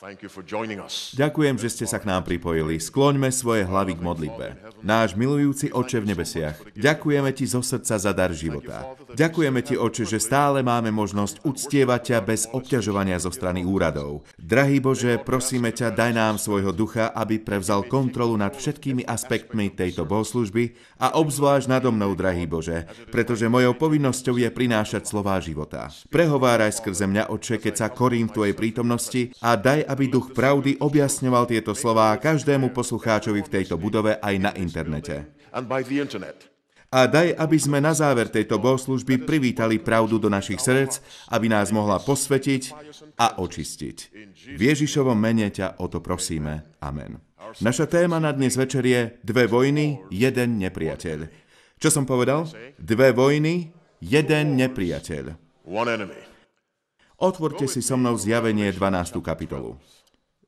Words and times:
Ďakujem, 0.00 1.60
že 1.60 1.68
ste 1.68 1.84
sa 1.84 2.00
k 2.00 2.08
nám 2.08 2.24
pripojili. 2.24 2.80
Skloňme 2.80 3.28
svoje 3.28 3.68
hlavy 3.68 4.00
k 4.00 4.04
modlitbe. 4.04 4.46
Náš 4.80 5.12
milujúci 5.12 5.68
Oče 5.68 6.00
v 6.00 6.16
nebesiach, 6.16 6.56
ďakujeme 6.72 7.28
Ti 7.36 7.44
zo 7.44 7.60
srdca 7.60 8.00
za 8.00 8.12
dar 8.16 8.32
života. 8.32 8.96
Ďakujeme 9.12 9.60
Ti, 9.60 9.76
Oče, 9.76 10.08
že 10.08 10.16
stále 10.16 10.64
máme 10.64 10.88
možnosť 10.88 11.44
uctievať 11.44 12.00
ťa 12.00 12.18
bez 12.24 12.48
obťažovania 12.48 13.20
zo 13.20 13.28
strany 13.28 13.60
úradov. 13.60 14.24
Drahý 14.40 14.80
Bože, 14.80 15.20
prosíme 15.20 15.68
ťa, 15.68 15.92
daj 15.92 16.16
nám 16.16 16.40
svojho 16.40 16.72
ducha, 16.72 17.12
aby 17.12 17.36
prevzal 17.36 17.84
kontrolu 17.84 18.40
nad 18.40 18.56
všetkými 18.56 19.04
aspektmi 19.04 19.68
tejto 19.68 20.08
bohoslužby 20.08 20.80
a 20.96 21.12
obzvlášť 21.20 21.68
nado 21.68 21.92
mnou, 21.92 22.16
drahý 22.16 22.48
Bože, 22.48 22.88
pretože 23.12 23.52
mojou 23.52 23.76
povinnosťou 23.76 24.40
je 24.40 24.48
prinášať 24.48 25.04
slová 25.04 25.36
života. 25.44 25.92
Prehováraj 26.08 26.80
skrze 26.80 27.04
mňa, 27.04 27.28
Oče, 27.28 27.60
keď 27.60 27.74
sa 27.84 27.92
korím 27.92 28.32
v 28.32 28.36
Tvojej 28.40 28.54
prítomnosti 28.56 29.22
a 29.44 29.60
daj, 29.60 29.89
aby 29.90 30.06
duch 30.06 30.30
pravdy 30.30 30.78
objasňoval 30.78 31.50
tieto 31.50 31.74
slová 31.74 32.14
každému 32.14 32.70
poslucháčovi 32.70 33.42
v 33.42 33.52
tejto 33.58 33.74
budove 33.74 34.22
aj 34.22 34.34
na 34.38 34.54
internete. 34.54 35.26
A 36.90 37.06
daj, 37.06 37.38
aby 37.38 37.58
sme 37.58 37.78
na 37.78 37.94
záver 37.94 38.30
tejto 38.30 38.58
bohoslužby 38.58 39.22
privítali 39.22 39.78
pravdu 39.78 40.18
do 40.18 40.30
našich 40.30 40.58
srdc, 40.62 41.02
aby 41.30 41.46
nás 41.46 41.70
mohla 41.74 42.02
posvetiť 42.02 42.62
a 43.14 43.38
očistiť. 43.38 43.96
V 44.54 44.60
Ježišovom 44.62 45.14
mene 45.14 45.50
ťa 45.50 45.78
o 45.82 45.86
to 45.86 46.02
prosíme. 46.02 46.66
Amen. 46.82 47.18
Naša 47.58 47.90
téma 47.90 48.22
na 48.22 48.30
dnes 48.30 48.54
večer 48.54 48.86
je 48.86 49.18
Dve 49.26 49.50
vojny, 49.50 50.02
jeden 50.10 50.58
nepriateľ. 50.62 51.18
Čo 51.78 51.88
som 51.90 52.06
povedal? 52.06 52.46
Dve 52.78 53.10
vojny, 53.10 53.74
jeden 54.02 54.54
nepriateľ. 54.58 55.34
One 55.66 55.90
enemy. 55.94 56.29
Otvorte 57.20 57.68
si 57.68 57.84
so 57.84 58.00
mnou 58.00 58.16
zjavenie 58.16 58.72
12. 58.72 59.20
kapitolu. 59.20 59.76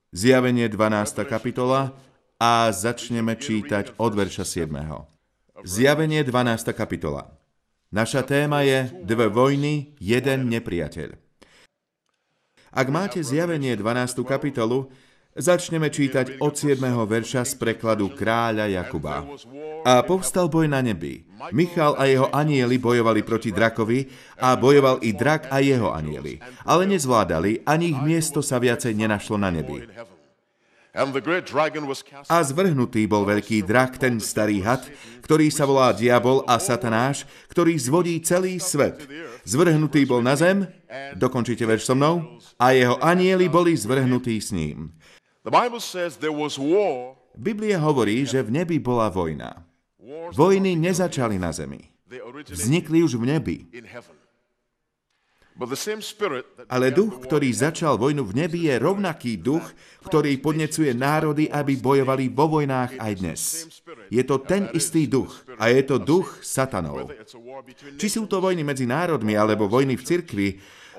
Zjavenie 0.08 0.72
12. 0.72 1.20
kapitola 1.28 1.92
a 2.40 2.72
začneme 2.72 3.36
čítať 3.36 4.00
od 4.00 4.16
verša 4.16 4.64
7. 4.64 4.72
Zjavenie 5.68 6.24
12. 6.24 6.72
kapitola. 6.72 7.28
Naša 7.92 8.24
téma 8.24 8.64
je 8.64 8.88
Dve 9.04 9.28
vojny, 9.28 10.00
jeden 10.00 10.48
nepriateľ. 10.48 11.12
Ak 12.72 12.88
máte 12.88 13.20
zjavenie 13.20 13.76
12. 13.76 14.24
kapitolu, 14.24 14.88
Začneme 15.32 15.88
čítať 15.88 16.44
od 16.44 16.52
7. 16.52 16.76
verša 17.08 17.48
z 17.48 17.56
prekladu 17.56 18.12
kráľa 18.12 18.68
Jakuba. 18.68 19.24
A 19.80 20.04
povstal 20.04 20.52
boj 20.52 20.68
na 20.68 20.84
nebi. 20.84 21.24
Michal 21.56 21.96
a 21.96 22.04
jeho 22.04 22.28
anieli 22.28 22.76
bojovali 22.76 23.24
proti 23.24 23.48
drakovi 23.48 24.12
a 24.36 24.52
bojoval 24.60 25.00
i 25.00 25.16
drak 25.16 25.48
a 25.48 25.64
jeho 25.64 25.88
anieli. 25.88 26.36
Ale 26.68 26.84
nezvládali, 26.84 27.64
ani 27.64 27.96
ich 27.96 28.00
miesto 28.04 28.44
sa 28.44 28.60
viacej 28.60 28.92
nenašlo 28.92 29.40
na 29.40 29.48
nebi. 29.48 29.88
A 32.28 32.36
zvrhnutý 32.44 33.08
bol 33.08 33.24
veľký 33.24 33.64
drak, 33.64 33.96
ten 33.96 34.20
starý 34.20 34.60
had, 34.60 34.84
ktorý 35.24 35.48
sa 35.48 35.64
volá 35.64 35.96
Diabol 35.96 36.44
a 36.44 36.60
Satanáš, 36.60 37.24
ktorý 37.48 37.72
zvodí 37.80 38.20
celý 38.20 38.60
svet. 38.60 39.00
Zvrhnutý 39.48 40.04
bol 40.04 40.20
na 40.20 40.36
zem, 40.36 40.68
dokončite 41.16 41.64
verš 41.64 41.88
so 41.88 41.96
mnou, 41.96 42.36
a 42.60 42.76
jeho 42.76 43.00
anieli 43.00 43.48
boli 43.48 43.72
zvrhnutí 43.72 44.36
s 44.36 44.52
ním. 44.52 44.92
Biblia 47.34 47.78
hovorí, 47.82 48.22
že 48.22 48.46
v 48.46 48.50
nebi 48.62 48.78
bola 48.78 49.10
vojna. 49.10 49.66
Vojny 50.38 50.78
nezačali 50.78 51.34
na 51.34 51.50
zemi. 51.50 51.82
Vznikli 52.46 53.02
už 53.02 53.18
v 53.18 53.24
nebi. 53.26 53.56
Ale 56.70 56.94
duch, 56.94 57.26
ktorý 57.26 57.50
začal 57.52 57.98
vojnu 57.98 58.22
v 58.24 58.46
nebi, 58.46 58.70
je 58.70 58.74
rovnaký 58.78 59.36
duch, 59.42 59.66
ktorý 60.06 60.38
podnecuje 60.38 60.94
národy, 60.94 61.50
aby 61.50 61.76
bojovali 61.76 62.30
vo 62.30 62.46
vojnách 62.46 62.96
aj 63.02 63.12
dnes. 63.18 63.40
Je 64.08 64.22
to 64.22 64.40
ten 64.40 64.70
istý 64.72 65.10
duch 65.10 65.42
a 65.58 65.68
je 65.68 65.82
to 65.82 65.98
duch 65.98 66.38
satanov. 66.40 67.10
Či 67.98 68.06
sú 68.08 68.30
to 68.30 68.38
vojny 68.38 68.62
medzi 68.62 68.86
národmi, 68.86 69.34
alebo 69.34 69.66
vojny 69.68 69.98
v 69.98 70.06
cirkvi, 70.06 70.48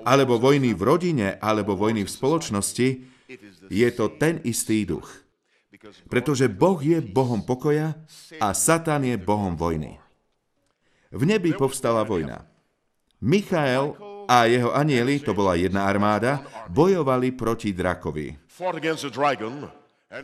alebo 0.03 0.35
vojny 0.35 0.75
v 0.75 0.81
rodine, 0.83 1.27
alebo 1.39 1.79
vojny 1.79 2.03
v 2.05 2.11
spoločnosti, 2.11 3.12
je 3.69 3.89
to 3.91 4.09
ten 4.09 4.39
istý 4.43 4.85
duch. 4.87 5.23
Pretože 6.07 6.47
Boh 6.47 6.79
je 6.79 7.01
Bohom 7.03 7.43
pokoja 7.43 7.97
a 8.39 8.55
Satan 8.55 9.03
je 9.03 9.17
Bohom 9.19 9.57
vojny. 9.57 9.99
V 11.13 11.23
nebi 11.27 11.53
povstala 11.53 12.07
vojna. 12.07 12.45
Michael 13.21 13.95
a 14.27 14.47
jeho 14.47 14.71
anieli, 14.71 15.19
to 15.19 15.35
bola 15.35 15.55
jedna 15.59 15.85
armáda, 15.85 16.41
bojovali 16.71 17.35
proti 17.35 17.75
drakovi. 17.75 18.33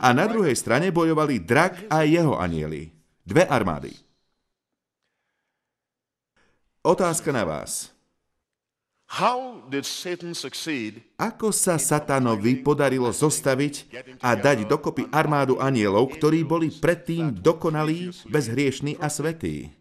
A 0.00 0.08
na 0.14 0.24
druhej 0.26 0.56
strane 0.56 0.88
bojovali 0.94 1.42
drak 1.42 1.90
a 1.90 2.02
jeho 2.06 2.38
anieli. 2.38 2.90
Dve 3.26 3.44
armády. 3.46 3.92
Otázka 6.82 7.28
na 7.32 7.44
vás. 7.44 7.92
Ako 11.18 11.50
sa 11.50 11.82
Satanovi 11.82 12.62
podarilo 12.62 13.10
zostaviť 13.10 13.74
a 14.22 14.38
dať 14.38 14.70
dokopy 14.70 15.10
armádu 15.10 15.58
anielov, 15.58 16.14
ktorí 16.14 16.46
boli 16.46 16.70
predtým 16.70 17.34
dokonalí, 17.34 18.14
bezhriešní 18.30 19.02
a 19.02 19.10
svetí? 19.10 19.74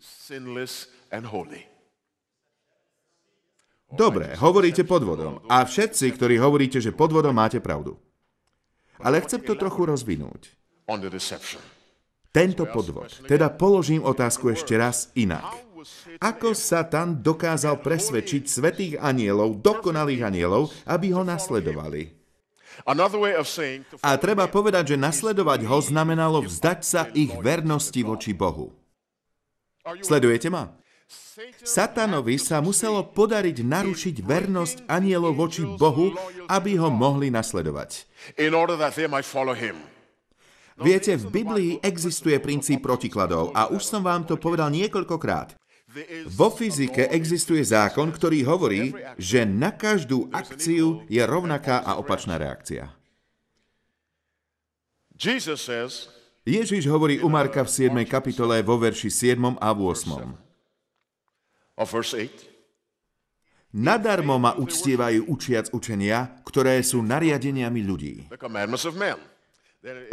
Dobre, 3.90 4.34
hovoríte 4.38 4.82
podvodom. 4.82 5.46
A 5.46 5.62
všetci, 5.62 6.06
ktorí 6.18 6.42
hovoríte, 6.42 6.82
že 6.82 6.90
podvodom 6.90 7.34
máte 7.34 7.62
pravdu. 7.62 8.02
Ale 8.98 9.22
chcem 9.22 9.46
to 9.46 9.54
trochu 9.54 9.86
rozvinúť. 9.86 10.58
Tento 12.30 12.64
podvod. 12.70 13.10
Teda 13.26 13.50
položím 13.50 14.06
otázku 14.06 14.54
ešte 14.54 14.78
raz 14.78 15.10
inak. 15.18 15.69
Ako 16.20 16.52
Satan 16.58 17.24
dokázal 17.24 17.80
presvedčiť 17.80 18.44
svetých 18.48 18.94
anielov, 19.00 19.64
dokonalých 19.64 20.22
anielov, 20.28 20.72
aby 20.84 21.16
ho 21.16 21.24
nasledovali? 21.24 22.20
A 24.00 24.12
treba 24.16 24.46
povedať, 24.48 24.96
že 24.96 24.98
nasledovať 24.98 25.60
ho 25.68 25.80
znamenalo 25.84 26.44
vzdať 26.44 26.80
sa 26.84 27.02
ich 27.12 27.32
vernosti 27.44 28.02
voči 28.04 28.32
Bohu. 28.32 28.72
Sledujete 30.00 30.48
ma? 30.48 30.80
Satanovi 31.66 32.38
sa 32.38 32.62
muselo 32.62 33.02
podariť 33.02 33.66
narušiť 33.66 34.16
vernosť 34.22 34.78
anielov 34.86 35.34
voči 35.40 35.66
Bohu, 35.66 36.14
aby 36.46 36.78
ho 36.78 36.94
mohli 36.94 37.34
nasledovať. 37.34 38.06
Viete, 40.80 41.12
v 41.20 41.26
Biblii 41.28 41.72
existuje 41.84 42.40
princíp 42.40 42.80
protikladov 42.86 43.52
a 43.52 43.68
už 43.68 43.84
som 43.84 44.00
vám 44.00 44.24
to 44.24 44.40
povedal 44.40 44.72
niekoľkokrát. 44.72 45.60
Vo 46.30 46.54
fyzike 46.54 47.10
existuje 47.10 47.66
zákon, 47.66 48.14
ktorý 48.14 48.46
hovorí, 48.46 48.94
že 49.18 49.42
na 49.42 49.74
každú 49.74 50.30
akciu 50.30 51.02
je 51.10 51.18
rovnaká 51.26 51.82
a 51.82 51.98
opačná 51.98 52.38
reakcia. 52.38 52.94
Ježiš 56.46 56.86
hovorí 56.86 57.18
u 57.20 57.28
Marka 57.28 57.66
v 57.66 57.90
7. 57.90 58.06
kapitole 58.06 58.62
vo 58.62 58.78
verši 58.78 59.10
7. 59.34 59.58
a 59.58 59.70
8. 59.74 60.30
Nadarmo 63.70 64.42
ma 64.42 64.58
uctievajú 64.58 65.30
učiac 65.30 65.74
učenia, 65.74 66.42
ktoré 66.46 66.82
sú 66.86 67.02
nariadeniami 67.02 67.82
ľudí. 67.86 68.16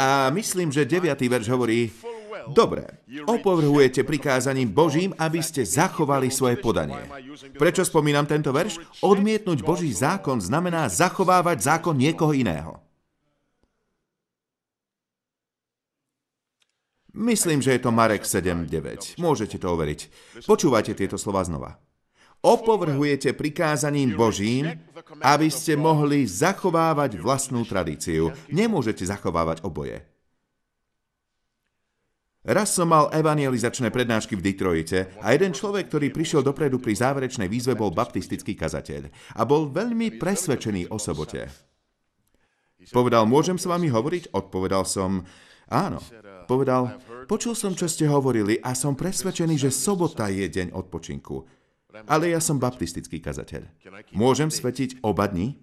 A 0.01 0.29
myslím, 0.33 0.69
že 0.73 0.89
9. 0.89 1.17
verš 1.17 1.47
hovorí, 1.53 1.93
Dobre, 2.53 3.03
opovrhujete 3.25 4.05
prikázaním 4.05 4.71
Božím, 4.71 5.11
aby 5.17 5.41
ste 5.41 5.65
zachovali 5.65 6.29
svoje 6.29 6.61
podanie. 6.61 7.01
Prečo 7.57 7.83
spomínam 7.83 8.29
tento 8.29 8.53
verš? 8.53 8.81
Odmietnúť 9.01 9.65
Boží 9.65 9.91
zákon 9.93 10.41
znamená 10.41 10.89
zachovávať 10.93 11.65
zákon 11.65 11.97
niekoho 11.97 12.37
iného. 12.37 12.81
Myslím, 17.17 17.65
že 17.65 17.73
je 17.73 17.81
to 17.81 17.89
Marek 17.89 18.29
7.9. 18.29 19.17
Môžete 19.17 19.57
to 19.57 19.73
overiť. 19.73 20.01
Počúvajte 20.45 20.93
tieto 20.93 21.17
slova 21.17 21.41
znova. 21.49 21.81
Opovrhujete 22.45 23.33
prikázaním 23.33 24.13
Božím, 24.13 24.69
aby 25.25 25.49
ste 25.49 25.81
mohli 25.81 26.29
zachovávať 26.29 27.17
vlastnú 27.17 27.65
tradíciu. 27.65 28.37
Nemôžete 28.53 29.09
zachovávať 29.09 29.65
oboje. 29.65 30.05
Raz 32.47 32.79
som 32.79 32.87
mal 32.87 33.11
evangelizačné 33.11 33.91
prednášky 33.91 34.39
v 34.39 34.45
Detroite 34.55 35.11
a 35.19 35.35
jeden 35.35 35.51
človek, 35.51 35.91
ktorý 35.91 36.15
prišiel 36.15 36.47
dopredu 36.47 36.79
pri 36.79 36.95
záverečnej 36.95 37.51
výzve, 37.51 37.75
bol 37.75 37.91
baptistický 37.91 38.55
kazateľ 38.55 39.11
a 39.35 39.43
bol 39.43 39.67
veľmi 39.67 40.15
presvedčený 40.15 40.87
o 40.95 40.97
sobote. 41.03 41.51
Povedal, 42.95 43.27
môžem 43.27 43.59
s 43.59 43.67
vami 43.67 43.91
hovoriť? 43.91 44.31
Odpovedal 44.31 44.87
som, 44.87 45.27
áno. 45.67 45.99
Povedal, 46.47 47.03
počul 47.27 47.59
som, 47.59 47.75
čo 47.75 47.91
ste 47.91 48.07
hovorili 48.07 48.63
a 48.63 48.79
som 48.79 48.95
presvedčený, 48.95 49.67
že 49.67 49.75
sobota 49.75 50.31
je 50.31 50.47
deň 50.47 50.71
odpočinku. 50.71 51.43
Ale 52.07 52.31
ja 52.31 52.39
som 52.39 52.63
baptistický 52.63 53.19
kazateľ. 53.19 53.67
Môžem 54.15 54.55
svetiť 54.55 55.03
oba 55.03 55.27
dní? 55.27 55.59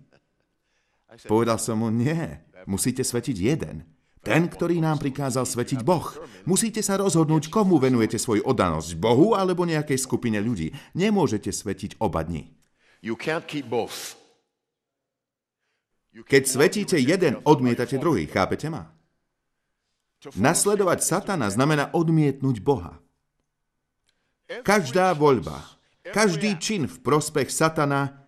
Povedal 1.32 1.56
som 1.64 1.80
mu, 1.80 1.88
nie, 1.88 2.44
musíte 2.68 3.08
svetiť 3.08 3.38
jeden. 3.40 3.88
Ten, 4.24 4.48
ktorý 4.48 4.80
nám 4.80 5.04
prikázal 5.04 5.44
svetiť 5.44 5.84
Boh. 5.84 6.08
Musíte 6.48 6.80
sa 6.80 6.96
rozhodnúť, 6.96 7.52
komu 7.52 7.76
venujete 7.76 8.16
svoju 8.16 8.48
oddanosť. 8.48 8.96
Bohu 8.96 9.36
alebo 9.36 9.68
nejakej 9.68 10.00
skupine 10.00 10.40
ľudí. 10.40 10.72
Nemôžete 10.96 11.52
svetiť 11.52 12.00
oba 12.00 12.24
dni. 12.24 12.48
Keď 16.14 16.44
svetíte 16.48 16.96
jeden, 16.96 17.44
odmietate 17.44 18.00
druhý. 18.00 18.24
Chápete 18.32 18.72
ma? 18.72 18.96
Nasledovať 20.40 21.04
Satana 21.04 21.52
znamená 21.52 21.92
odmietnúť 21.92 22.64
Boha. 22.64 23.04
Každá 24.64 25.12
voľba, 25.20 25.60
každý 26.16 26.56
čin 26.64 26.88
v 26.88 26.96
prospech 27.04 27.52
Satana 27.52 28.24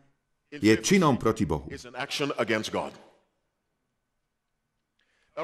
je 0.52 0.76
činom 0.76 1.16
proti 1.16 1.48
Bohu. 1.48 1.72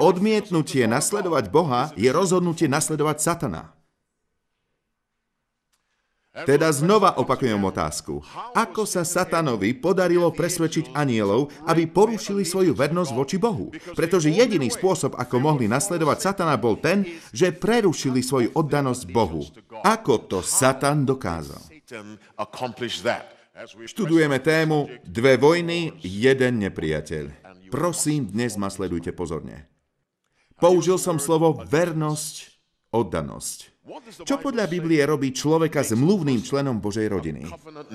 Odmietnutie 0.00 0.88
nasledovať 0.88 1.52
Boha 1.52 1.92
je 2.00 2.08
rozhodnutie 2.08 2.64
nasledovať 2.64 3.16
Satana. 3.20 3.76
Teda 6.32 6.72
znova 6.72 7.20
opakujem 7.20 7.60
otázku. 7.60 8.24
Ako 8.56 8.88
sa 8.88 9.04
Satanovi 9.04 9.76
podarilo 9.76 10.32
presvedčiť 10.32 10.96
anielov, 10.96 11.52
aby 11.68 11.84
porušili 11.84 12.40
svoju 12.48 12.72
vernosť 12.72 13.12
voči 13.12 13.36
Bohu? 13.36 13.68
Pretože 13.92 14.32
jediný 14.32 14.72
spôsob, 14.72 15.12
ako 15.12 15.36
mohli 15.44 15.68
nasledovať 15.68 16.18
Satana, 16.24 16.56
bol 16.56 16.80
ten, 16.80 17.04
že 17.36 17.52
prerušili 17.52 18.24
svoju 18.24 18.48
oddanosť 18.56 19.12
Bohu. 19.12 19.44
Ako 19.84 20.24
to 20.24 20.40
Satan 20.40 21.04
dokázal? 21.04 21.60
Študujeme 23.84 24.40
tému 24.40 24.88
Dve 25.04 25.36
vojny, 25.36 26.00
jeden 26.00 26.64
nepriateľ. 26.64 27.28
Prosím, 27.68 28.32
dnes 28.32 28.56
ma 28.56 28.72
sledujte 28.72 29.12
pozorne. 29.12 29.71
Použil 30.62 30.94
som 30.94 31.18
slovo 31.18 31.58
vernosť, 31.66 32.34
oddanosť. 32.94 33.58
Čo 34.22 34.38
podľa 34.38 34.70
Biblie 34.70 35.02
robí 35.02 35.34
človeka 35.34 35.82
zmluvným 35.82 36.38
členom 36.38 36.78
Božej 36.78 37.10
rodiny? 37.10 37.50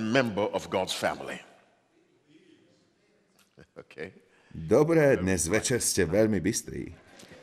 Dobre, 4.51 5.15
dnes 5.23 5.47
večer 5.47 5.79
ste 5.79 6.03
veľmi 6.03 6.43
bystrí. 6.43 6.91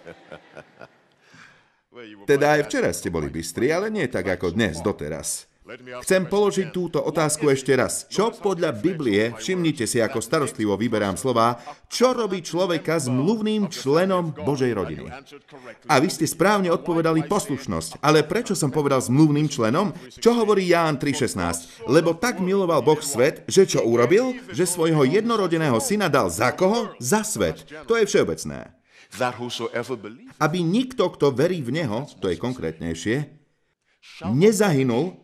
Teda 2.30 2.58
aj 2.58 2.68
včera 2.68 2.92
ste 2.92 3.08
boli 3.08 3.32
bystrí, 3.32 3.72
ale 3.72 3.88
nie 3.88 4.04
tak 4.12 4.28
ako 4.28 4.52
dnes, 4.52 4.84
doteraz. 4.84 5.48
Chcem 6.04 6.28
položiť 6.28 6.76
túto 6.76 7.00
otázku 7.00 7.48
ešte 7.48 7.72
raz. 7.72 8.04
Čo 8.12 8.36
podľa 8.36 8.76
Biblie, 8.76 9.32
všimnite 9.32 9.88
si, 9.88 9.96
ako 9.96 10.20
starostlivo 10.20 10.76
vyberám 10.76 11.16
slova, 11.16 11.56
čo 11.88 12.12
robí 12.12 12.44
človeka 12.44 13.00
zmluvným 13.00 13.72
členom 13.72 14.36
Božej 14.44 14.76
rodiny? 14.76 15.08
A 15.88 16.04
vy 16.04 16.12
ste 16.12 16.28
správne 16.28 16.68
odpovedali 16.68 17.24
poslušnosť. 17.24 18.04
Ale 18.04 18.28
prečo 18.28 18.52
som 18.52 18.68
povedal 18.68 19.00
zmluvným 19.00 19.48
členom? 19.48 19.96
Čo 20.12 20.36
hovorí 20.36 20.68
Ján 20.68 21.00
3.16? 21.00 21.88
Lebo 21.88 22.12
tak 22.12 22.44
miloval 22.44 22.84
Boh 22.84 23.00
svet, 23.00 23.48
že 23.48 23.64
čo 23.64 23.88
urobil? 23.88 24.36
Že 24.52 24.68
svojho 24.68 25.08
jednorodeného 25.08 25.80
syna 25.80 26.12
dal 26.12 26.28
za 26.28 26.52
koho? 26.52 26.92
Za 27.00 27.24
svet. 27.24 27.64
To 27.88 27.96
je 27.96 28.04
všeobecné. 28.04 28.68
Aby 30.36 30.58
nikto, 30.60 31.08
kto 31.08 31.32
verí 31.32 31.64
v 31.64 31.72
Neho, 31.72 32.04
to 32.20 32.28
je 32.28 32.36
konkrétnejšie, 32.36 33.32
nezahynul, 34.28 35.23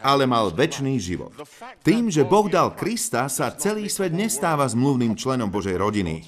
ale 0.00 0.24
mal 0.24 0.48
väčší 0.52 0.96
život. 0.96 1.32
Tým, 1.84 2.08
že 2.08 2.24
Boh 2.24 2.48
dal 2.48 2.72
Krista, 2.72 3.28
sa 3.28 3.52
celý 3.52 3.92
svet 3.92 4.12
nestáva 4.16 4.64
zmluvným 4.64 5.16
členom 5.16 5.52
Božej 5.52 5.76
rodiny. 5.76 6.24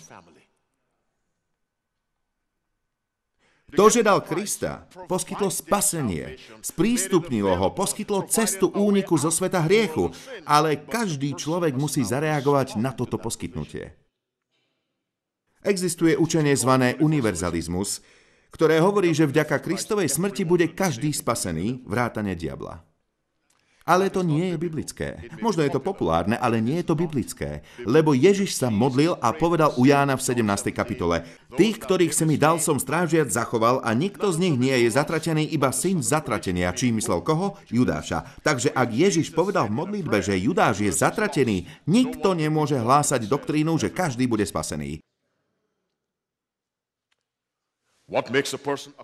To, 3.74 3.90
že 3.90 4.06
dal 4.06 4.22
Krista, 4.22 4.86
poskytlo 5.10 5.50
spasenie, 5.50 6.38
sprístupnilo 6.62 7.50
ho, 7.58 7.74
poskytlo 7.74 8.24
cestu 8.30 8.70
úniku 8.70 9.18
zo 9.18 9.28
sveta 9.28 9.66
hriechu, 9.66 10.14
ale 10.46 10.80
každý 10.80 11.34
človek 11.34 11.74
musí 11.74 12.06
zareagovať 12.06 12.78
na 12.78 12.94
toto 12.94 13.18
poskytnutie. 13.18 13.90
Existuje 15.66 16.14
učenie 16.14 16.54
zvané 16.54 16.94
univerzalizmus, 17.02 18.06
ktoré 18.54 18.78
hovorí, 18.78 19.10
že 19.10 19.26
vďaka 19.26 19.58
Kristovej 19.58 20.08
smrti 20.14 20.46
bude 20.46 20.70
každý 20.70 21.10
spasený, 21.10 21.82
vrátane 21.90 22.38
diabla. 22.38 22.85
Ale 23.86 24.10
to 24.10 24.26
nie 24.26 24.50
je 24.50 24.58
biblické. 24.58 25.30
Možno 25.38 25.62
je 25.62 25.70
to 25.70 25.78
populárne, 25.78 26.34
ale 26.34 26.58
nie 26.58 26.82
je 26.82 26.90
to 26.90 26.98
biblické. 26.98 27.62
Lebo 27.86 28.18
Ježiš 28.18 28.58
sa 28.58 28.66
modlil 28.66 29.14
a 29.22 29.30
povedal 29.30 29.78
u 29.78 29.86
Jána 29.86 30.18
v 30.18 30.26
17. 30.26 30.74
kapitole 30.74 31.22
Tých, 31.54 31.78
ktorých 31.78 32.10
si 32.10 32.26
mi 32.26 32.34
dal 32.34 32.58
som 32.58 32.82
strážiať 32.82 33.30
zachoval 33.30 33.78
a 33.86 33.94
nikto 33.94 34.26
z 34.34 34.42
nich 34.42 34.58
nie 34.58 34.74
je 34.82 34.90
zatratený, 34.90 35.46
iba 35.54 35.70
syn 35.70 36.02
zatratenia. 36.02 36.74
Či 36.74 36.90
myslel 36.98 37.22
koho? 37.22 37.54
Judáša. 37.70 38.26
Takže 38.42 38.74
ak 38.74 38.90
Ježiš 38.90 39.30
povedal 39.30 39.70
v 39.70 39.78
modlitbe, 39.78 40.18
že 40.18 40.34
Judáš 40.34 40.82
je 40.82 40.90
zatratený, 40.90 41.70
nikto 41.86 42.34
nemôže 42.34 42.74
hlásať 42.74 43.30
doktrínu, 43.30 43.78
že 43.78 43.94
každý 43.94 44.26
bude 44.26 44.42
spasený. 44.42 44.98
What 44.98 44.98
makes 44.98 45.06
a 45.06 45.14
person 47.78 47.94
a 47.94 47.94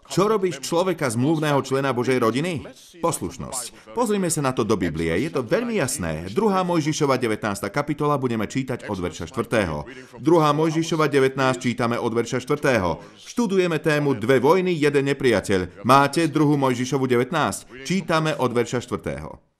Čo 0.06 0.30
robíš 0.30 0.62
človeka 0.62 1.10
z 1.10 1.18
mluvného 1.18 1.58
člena 1.66 1.90
Božej 1.90 2.22
rodiny? 2.22 2.62
Poslušnosť. 3.02 3.98
Pozrime 3.98 4.30
sa 4.30 4.46
na 4.46 4.54
to 4.54 4.62
do 4.62 4.78
Biblie. 4.78 5.10
Je 5.26 5.26
to 5.26 5.42
veľmi 5.42 5.74
jasné. 5.74 6.30
2. 6.30 6.38
Mojžišova 6.38 7.18
19. 7.18 7.66
kapitola 7.74 8.14
budeme 8.14 8.46
čítať 8.46 8.86
od 8.86 9.02
verša 9.02 9.26
4. 9.26 10.22
2. 10.22 10.22
Mojžišova 10.22 11.10
19 11.10 11.34
čítame 11.58 11.98
od 11.98 12.14
verša 12.14 12.46
4. 12.46 13.26
Študujeme 13.26 13.82
tému 13.82 14.14
Dve 14.14 14.38
vojny, 14.38 14.70
jeden 14.78 15.10
nepriateľ. 15.10 15.82
Máte 15.82 16.30
2. 16.30 16.38
Mojžišovu 16.38 17.02
19? 17.10 17.82
Čítame 17.82 18.38
od 18.38 18.54
verša 18.54 18.86
4. 18.86 19.51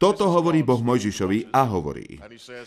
Toto 0.00 0.32
hovorí 0.32 0.64
Boh 0.64 0.80
Mojžišovi 0.80 1.52
a 1.52 1.68
hovorí. 1.68 2.16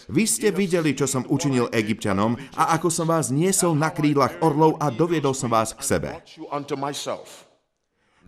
Vy 0.06 0.24
ste 0.30 0.53
videli, 0.53 0.94
čo 0.94 1.09
som 1.09 1.25
učinil 1.25 1.65
Egyptianom 1.74 2.38
a 2.53 2.77
ako 2.77 2.94
som 2.94 3.09
vás 3.09 3.33
niesol 3.33 3.74
na 3.74 3.89
krídlach 3.89 4.38
orlov 4.45 4.77
a 4.77 4.94
doviedol 4.94 5.33
som 5.33 5.50
vás 5.50 5.74
k 5.74 5.81
sebe. 5.81 6.09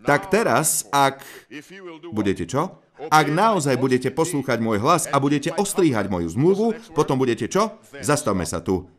Tak 0.02 0.26
teraz, 0.26 0.90
ak 0.90 1.22
budete 2.10 2.50
čo? 2.50 2.82
Ak 3.06 3.30
naozaj 3.30 3.78
budete 3.78 4.10
poslúchať 4.10 4.58
môj 4.58 4.82
hlas 4.82 5.06
a 5.06 5.22
budete 5.22 5.54
ostríhať 5.54 6.10
moju 6.10 6.26
zmluvu, 6.34 6.66
potom 6.90 7.14
budete 7.14 7.46
čo? 7.46 7.78
Zastavme 8.02 8.42
sa 8.42 8.58
tu. 8.58 8.90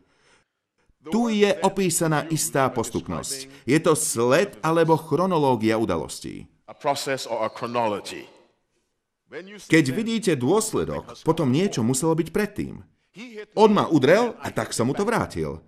Tu 1.12 1.44
je 1.44 1.52
opísaná 1.60 2.24
istá 2.32 2.64
postupnosť. 2.72 3.68
Je 3.68 3.76
to 3.76 3.92
sled 3.92 4.56
alebo 4.64 4.96
chronológia 4.96 5.76
udalostí. 5.76 6.48
Keď 9.68 9.84
vidíte 9.92 10.32
dôsledok, 10.40 11.20
potom 11.20 11.52
niečo 11.52 11.84
muselo 11.84 12.16
byť 12.16 12.28
predtým. 12.32 12.80
On 13.52 13.68
ma 13.68 13.84
udrel 13.84 14.32
a 14.40 14.48
tak 14.48 14.72
som 14.72 14.88
mu 14.88 14.96
to 14.96 15.04
vrátil. 15.04 15.60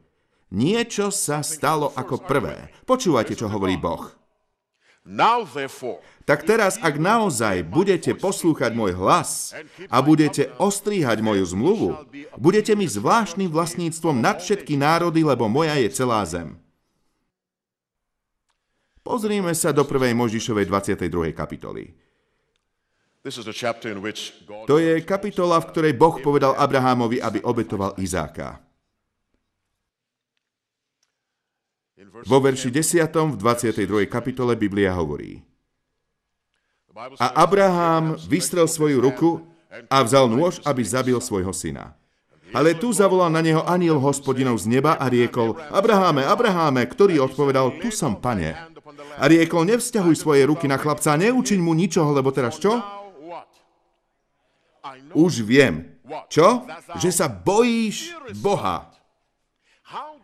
Niečo 0.50 1.12
sa 1.12 1.44
stalo 1.44 1.92
ako 1.92 2.24
prvé. 2.24 2.72
Počúvajte, 2.88 3.36
čo 3.36 3.52
hovorí 3.52 3.76
Boh. 3.76 4.10
Tak 6.28 6.44
teraz, 6.44 6.76
ak 6.76 7.00
naozaj 7.00 7.64
budete 7.64 8.12
poslúchať 8.12 8.76
môj 8.76 8.92
hlas 8.96 9.56
a 9.88 9.98
budete 10.04 10.52
ostríhať 10.60 11.24
moju 11.24 11.44
zmluvu, 11.48 11.88
budete 12.36 12.76
mi 12.76 12.84
zvláštnym 12.84 13.48
vlastníctvom 13.48 14.20
nad 14.20 14.44
všetky 14.44 14.76
národy, 14.76 15.24
lebo 15.24 15.48
moja 15.48 15.76
je 15.80 15.88
celá 15.88 16.20
zem. 16.28 16.60
Pozrime 19.00 19.56
sa 19.56 19.72
do 19.72 19.88
1. 19.88 20.12
Možišovej 20.12 20.68
22. 20.68 21.32
kapitoly. 21.32 21.96
To 24.64 24.76
je 24.80 24.92
kapitola, 25.04 25.60
v 25.60 25.68
ktorej 25.68 25.92
Boh 25.92 26.16
povedal 26.24 26.56
Abrahámovi, 26.56 27.20
aby 27.20 27.44
obetoval 27.44 27.92
Izáka. 28.00 28.64
Vo 32.24 32.40
verši 32.40 32.72
10. 32.72 33.12
v 33.12 33.36
22. 33.36 34.08
kapitole 34.08 34.56
Biblia 34.56 34.96
hovorí 34.96 35.44
A 37.20 37.44
Abraham 37.44 38.16
vystrel 38.24 38.64
svoju 38.64 39.04
ruku 39.04 39.44
a 39.92 40.00
vzal 40.00 40.24
nôž, 40.32 40.64
aby 40.64 40.80
zabil 40.80 41.20
svojho 41.20 41.52
syna. 41.52 41.92
Ale 42.50 42.72
tu 42.74 42.90
zavolal 42.90 43.30
na 43.30 43.44
neho 43.44 43.62
aniel 43.68 44.00
hospodinov 44.00 44.58
z 44.58 44.66
neba 44.80 44.96
a 44.96 45.06
riekol, 45.06 45.54
Abraháme, 45.70 46.24
Abraháme, 46.26 46.82
ktorý 46.88 47.22
odpovedal, 47.22 47.78
tu 47.78 47.92
som, 47.94 48.16
pane. 48.18 48.56
A 49.20 49.24
riekol, 49.28 49.68
nevzťahuj 49.68 50.16
svoje 50.16 50.42
ruky 50.48 50.66
na 50.66 50.80
chlapca, 50.80 51.14
neučiň 51.14 51.60
mu 51.62 51.76
ničoho, 51.76 52.10
lebo 52.10 52.32
teraz 52.34 52.58
čo? 52.58 52.74
Now 52.74 53.00
what? 53.30 53.46
I 53.46 54.66
know 54.66 54.78
Už 55.14 55.42
viem. 55.42 55.98
Čo? 56.26 56.66
Že 56.98 57.10
sa 57.10 57.26
bojíš 57.30 58.14
Boha. 58.42 58.90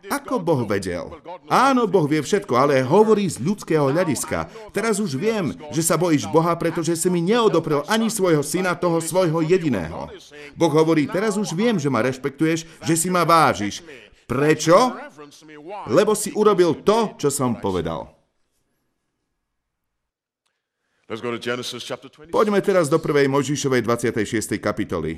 Ako 0.07 0.39
Boh 0.39 0.63
vedel? 0.63 1.11
Áno, 1.51 1.91
Boh 1.91 2.07
vie 2.07 2.23
všetko, 2.23 2.53
ale 2.55 2.79
hovorí 2.79 3.27
z 3.27 3.43
ľudského 3.43 3.91
hľadiska. 3.91 4.47
Teraz 4.71 5.03
už 5.03 5.19
viem, 5.19 5.51
že 5.75 5.83
sa 5.83 5.99
bojíš 5.99 6.31
Boha, 6.31 6.55
pretože 6.55 6.95
si 6.95 7.11
mi 7.11 7.19
neodoprel 7.19 7.83
ani 7.91 8.07
svojho 8.07 8.39
syna, 8.39 8.79
toho 8.79 9.03
svojho 9.03 9.43
jediného. 9.43 10.07
Boh 10.55 10.71
hovorí, 10.71 11.03
teraz 11.11 11.35
už 11.35 11.51
viem, 11.51 11.75
že 11.75 11.91
ma 11.91 11.99
rešpektuješ, 11.99 12.63
že 12.79 12.95
si 12.95 13.11
ma 13.11 13.27
vážiš. 13.27 13.83
Prečo? 14.23 14.95
Lebo 15.91 16.15
si 16.15 16.31
urobil 16.31 16.83
to, 16.87 17.19
čo 17.19 17.27
som 17.27 17.59
povedal. 17.59 18.16
Poďme 22.27 22.59
teraz 22.59 22.91
do 22.91 22.99
1. 22.99 23.31
Mojžišovej 23.31 23.79
26. 23.79 24.59
kapitoly. 24.59 25.15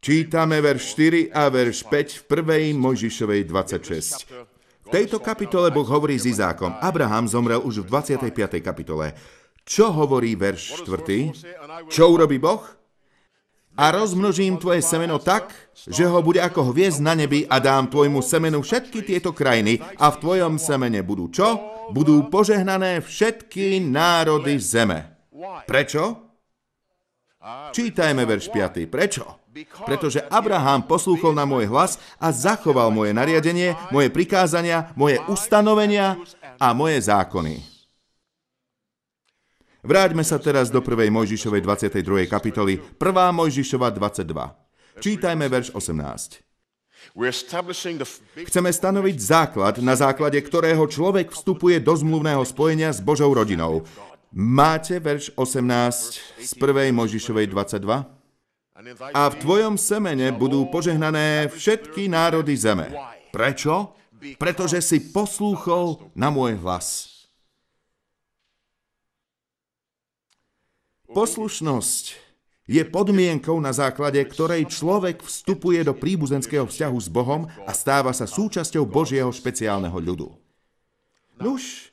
Čítame 0.00 0.56
verš 0.64 0.96
4 0.96 1.28
a 1.28 1.52
verš 1.52 1.84
5 1.84 2.16
v 2.16 2.72
1. 2.72 2.80
Mojžišovej 2.80 3.44
26. 3.44 4.24
V 4.24 4.88
tejto 4.88 5.20
kapitole 5.20 5.68
Boh 5.68 5.84
hovorí 5.84 6.16
s 6.16 6.24
Izákom. 6.24 6.72
Abraham 6.80 7.28
zomrel 7.28 7.60
už 7.60 7.84
v 7.84 7.92
25. 7.92 8.56
kapitole. 8.64 9.12
Čo 9.68 9.92
hovorí 9.92 10.32
verš 10.32 10.88
4? 10.88 11.92
Čo 11.92 12.16
urobí 12.16 12.40
Boh? 12.40 12.79
A 13.78 13.94
rozmnožím 13.94 14.58
tvoje 14.58 14.82
semeno 14.82 15.22
tak, 15.22 15.54
že 15.86 16.02
ho 16.02 16.18
bude 16.20 16.42
ako 16.42 16.74
hviezd 16.74 16.98
na 16.98 17.14
nebi 17.14 17.46
a 17.46 17.62
dám 17.62 17.86
tvojmu 17.86 18.18
semenu 18.20 18.60
všetky 18.60 19.06
tieto 19.06 19.30
krajiny 19.30 19.78
a 19.96 20.10
v 20.10 20.20
tvojom 20.20 20.58
semene 20.58 21.00
budú 21.06 21.30
čo? 21.30 21.48
Budú 21.94 22.26
požehnané 22.26 22.98
všetky 23.00 23.78
národy 23.78 24.58
zeme. 24.58 25.16
Prečo? 25.70 26.30
Čítajme 27.72 28.28
verš 28.28 28.52
5. 28.52 28.84
Prečo? 28.90 29.24
Pretože 29.88 30.22
Abraham 30.30 30.86
poslúchol 30.86 31.34
na 31.34 31.42
môj 31.42 31.66
hlas 31.66 31.98
a 32.20 32.30
zachoval 32.30 32.94
moje 32.94 33.10
nariadenie, 33.10 33.74
moje 33.90 34.12
prikázania, 34.12 34.94
moje 34.94 35.18
ustanovenia 35.26 36.20
a 36.60 36.70
moje 36.70 37.02
zákony. 37.02 37.79
Vráťme 39.80 40.20
sa 40.20 40.36
teraz 40.36 40.68
do 40.68 40.84
1. 40.84 41.08
Mojžišovej 41.08 41.64
22. 41.64 42.28
kapitoly, 42.28 42.80
1. 43.00 43.32
Mojžišova 43.32 43.88
22. 43.88 45.00
Čítajme 45.00 45.48
verš 45.48 45.72
18. 45.72 46.44
We're 47.16 47.32
establishing 47.32 47.96
the 47.96 48.04
f- 48.04 48.20
big 48.36 48.44
Chceme 48.52 48.68
stanoviť 48.68 49.16
základ, 49.16 49.80
na 49.80 49.96
základe 49.96 50.36
ktorého 50.36 50.84
človek 50.84 51.32
vstupuje 51.32 51.80
do 51.80 51.96
zmluvného 51.96 52.44
spojenia 52.44 52.92
s 52.92 53.00
Božou 53.00 53.32
rodinou. 53.32 53.88
Máte 54.30 55.00
verš 55.00 55.32
18 55.34 56.44
z 56.44 56.50
1. 56.60 56.92
Mojžišovej 56.92 57.48
22? 57.48 58.20
and 58.76 58.88
in 58.88 58.96
thy 58.96 59.12
A 59.16 59.32
v 59.32 59.40
tvojom 59.40 59.74
semene 59.80 60.32
budú 60.32 60.68
požehnané 60.68 61.48
všetky 61.48 62.08
národy 62.08 62.52
zeme. 62.56 62.92
Prečo? 63.32 63.96
Pretože 64.36 64.84
si 64.84 65.00
poslúchol 65.08 66.12
na 66.12 66.28
môj 66.28 66.60
hlas. 66.60 67.09
Poslušnosť 71.10 72.04
je 72.70 72.82
podmienkou, 72.86 73.58
na 73.58 73.74
základe 73.74 74.22
ktorej 74.22 74.70
človek 74.70 75.26
vstupuje 75.26 75.82
do 75.82 75.90
príbuzenského 75.90 76.70
vzťahu 76.70 76.98
s 77.02 77.08
Bohom 77.10 77.50
a 77.66 77.74
stáva 77.74 78.14
sa 78.14 78.30
súčasťou 78.30 78.86
Božieho 78.86 79.26
špeciálneho 79.34 79.98
ľudu. 79.98 80.30
Nuž, 81.42 81.90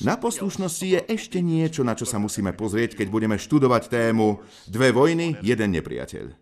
na 0.00 0.16
poslušnosti 0.16 0.86
je 0.88 1.00
ešte 1.04 1.44
niečo, 1.44 1.84
na 1.84 1.92
čo 1.92 2.08
sa 2.08 2.16
musíme 2.16 2.56
pozrieť, 2.56 2.96
keď 2.96 3.12
budeme 3.12 3.36
študovať 3.36 3.92
tému 3.92 4.40
Dve 4.64 4.88
vojny, 4.96 5.36
jeden 5.44 5.76
nepriateľ. 5.76 6.32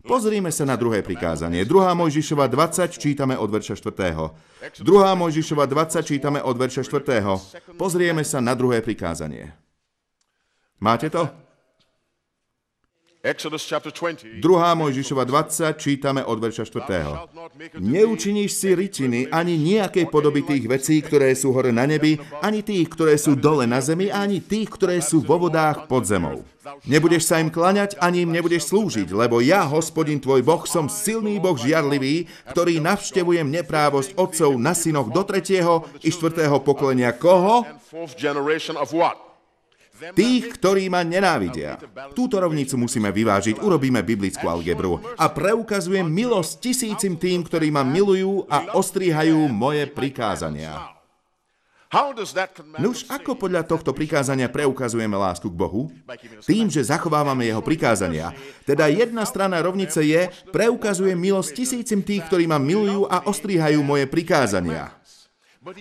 Pozrime 0.00 0.48
sa 0.48 0.64
na 0.64 0.80
druhé 0.80 1.04
prikázanie. 1.04 1.64
2. 1.64 1.92
Mojžišova 1.92 2.48
20 2.48 3.00
čítame 3.00 3.36
od 3.36 3.48
verša 3.52 3.76
4. 3.76 4.80
2. 4.80 4.84
Mojžišova 4.84 5.64
20 5.68 6.04
čítame 6.04 6.40
od 6.40 6.56
verša 6.56 6.84
4. 6.84 7.76
Pozrieme 7.76 8.24
sa 8.24 8.40
na 8.40 8.56
druhé 8.56 8.80
prikázanie. 8.80 9.52
Máte 10.80 11.12
to? 11.12 11.28
Exodus 13.20 13.68
chapter 13.68 13.92
20. 13.92 14.40
2. 14.40 14.80
Mojžišova 14.80 15.28
20 15.28 15.76
čítame 15.76 16.24
od 16.24 16.40
verša 16.40 16.64
4. 16.64 17.76
Neučiníš 17.76 18.56
si 18.56 18.72
rytiny 18.72 19.28
ani 19.28 19.60
nejakej 19.60 20.08
podoby 20.08 20.40
tých 20.40 20.64
vecí, 20.64 21.04
ktoré 21.04 21.36
sú 21.36 21.52
hore 21.52 21.68
na 21.68 21.84
nebi, 21.84 22.16
ani 22.40 22.64
tých, 22.64 22.88
ktoré 22.88 23.20
sú 23.20 23.36
dole 23.36 23.68
na 23.68 23.84
zemi, 23.84 24.08
ani 24.08 24.40
tých, 24.40 24.72
ktoré 24.72 25.04
sú 25.04 25.20
vo 25.20 25.36
vodách 25.36 25.84
pod 25.84 26.08
zemou. 26.08 26.48
Nebudeš 26.88 27.28
sa 27.28 27.44
im 27.44 27.52
klaňať, 27.52 28.00
ani 28.00 28.24
im 28.24 28.32
nebudeš 28.32 28.72
slúžiť, 28.72 29.12
lebo 29.12 29.44
ja, 29.44 29.68
hospodin 29.68 30.16
tvoj 30.16 30.40
Boh, 30.40 30.64
som 30.64 30.88
silný 30.88 31.36
Boh 31.36 31.60
žiarlivý, 31.60 32.24
ktorý 32.56 32.80
navštevujem 32.80 33.52
neprávosť 33.52 34.16
otcov 34.16 34.56
na 34.56 34.72
synoch 34.72 35.12
do 35.12 35.20
tretieho 35.28 35.84
i 36.00 36.08
štvrtého 36.08 36.56
pokolenia 36.64 37.12
koho? 37.12 37.68
Tých, 40.16 40.44
ktorí 40.56 40.88
ma 40.88 41.04
nenávidia. 41.04 41.76
Túto 42.16 42.40
rovnicu 42.40 42.80
musíme 42.80 43.12
vyvážiť, 43.12 43.60
urobíme 43.60 44.00
biblickú 44.00 44.48
algebru 44.48 44.98
a 45.20 45.28
preukazujem 45.28 46.08
milosť 46.08 46.52
tisícim 46.58 47.20
tým, 47.20 47.44
ktorí 47.44 47.68
ma 47.68 47.84
milujú 47.84 48.48
a 48.48 48.74
ostríhajú 48.80 49.46
moje 49.52 49.84
prikázania. 49.92 50.96
Nuž, 52.78 53.02
ako 53.10 53.34
podľa 53.34 53.66
tohto 53.66 53.90
prikázania 53.90 54.46
preukazujeme 54.46 55.18
lásku 55.18 55.50
k 55.50 55.58
Bohu? 55.58 55.90
Tým, 56.46 56.70
že 56.70 56.86
zachovávame 56.86 57.50
jeho 57.50 57.58
prikázania. 57.58 58.30
Teda 58.62 58.86
jedna 58.86 59.26
strana 59.26 59.58
rovnice 59.58 59.98
je, 60.06 60.30
preukazujem 60.54 61.18
milosť 61.18 61.50
tisícim 61.50 61.98
tých, 61.98 62.30
ktorí 62.30 62.46
ma 62.46 62.62
milujú 62.62 63.10
a 63.10 63.26
ostríhajú 63.26 63.82
moje 63.82 64.06
prikázania. 64.06 64.94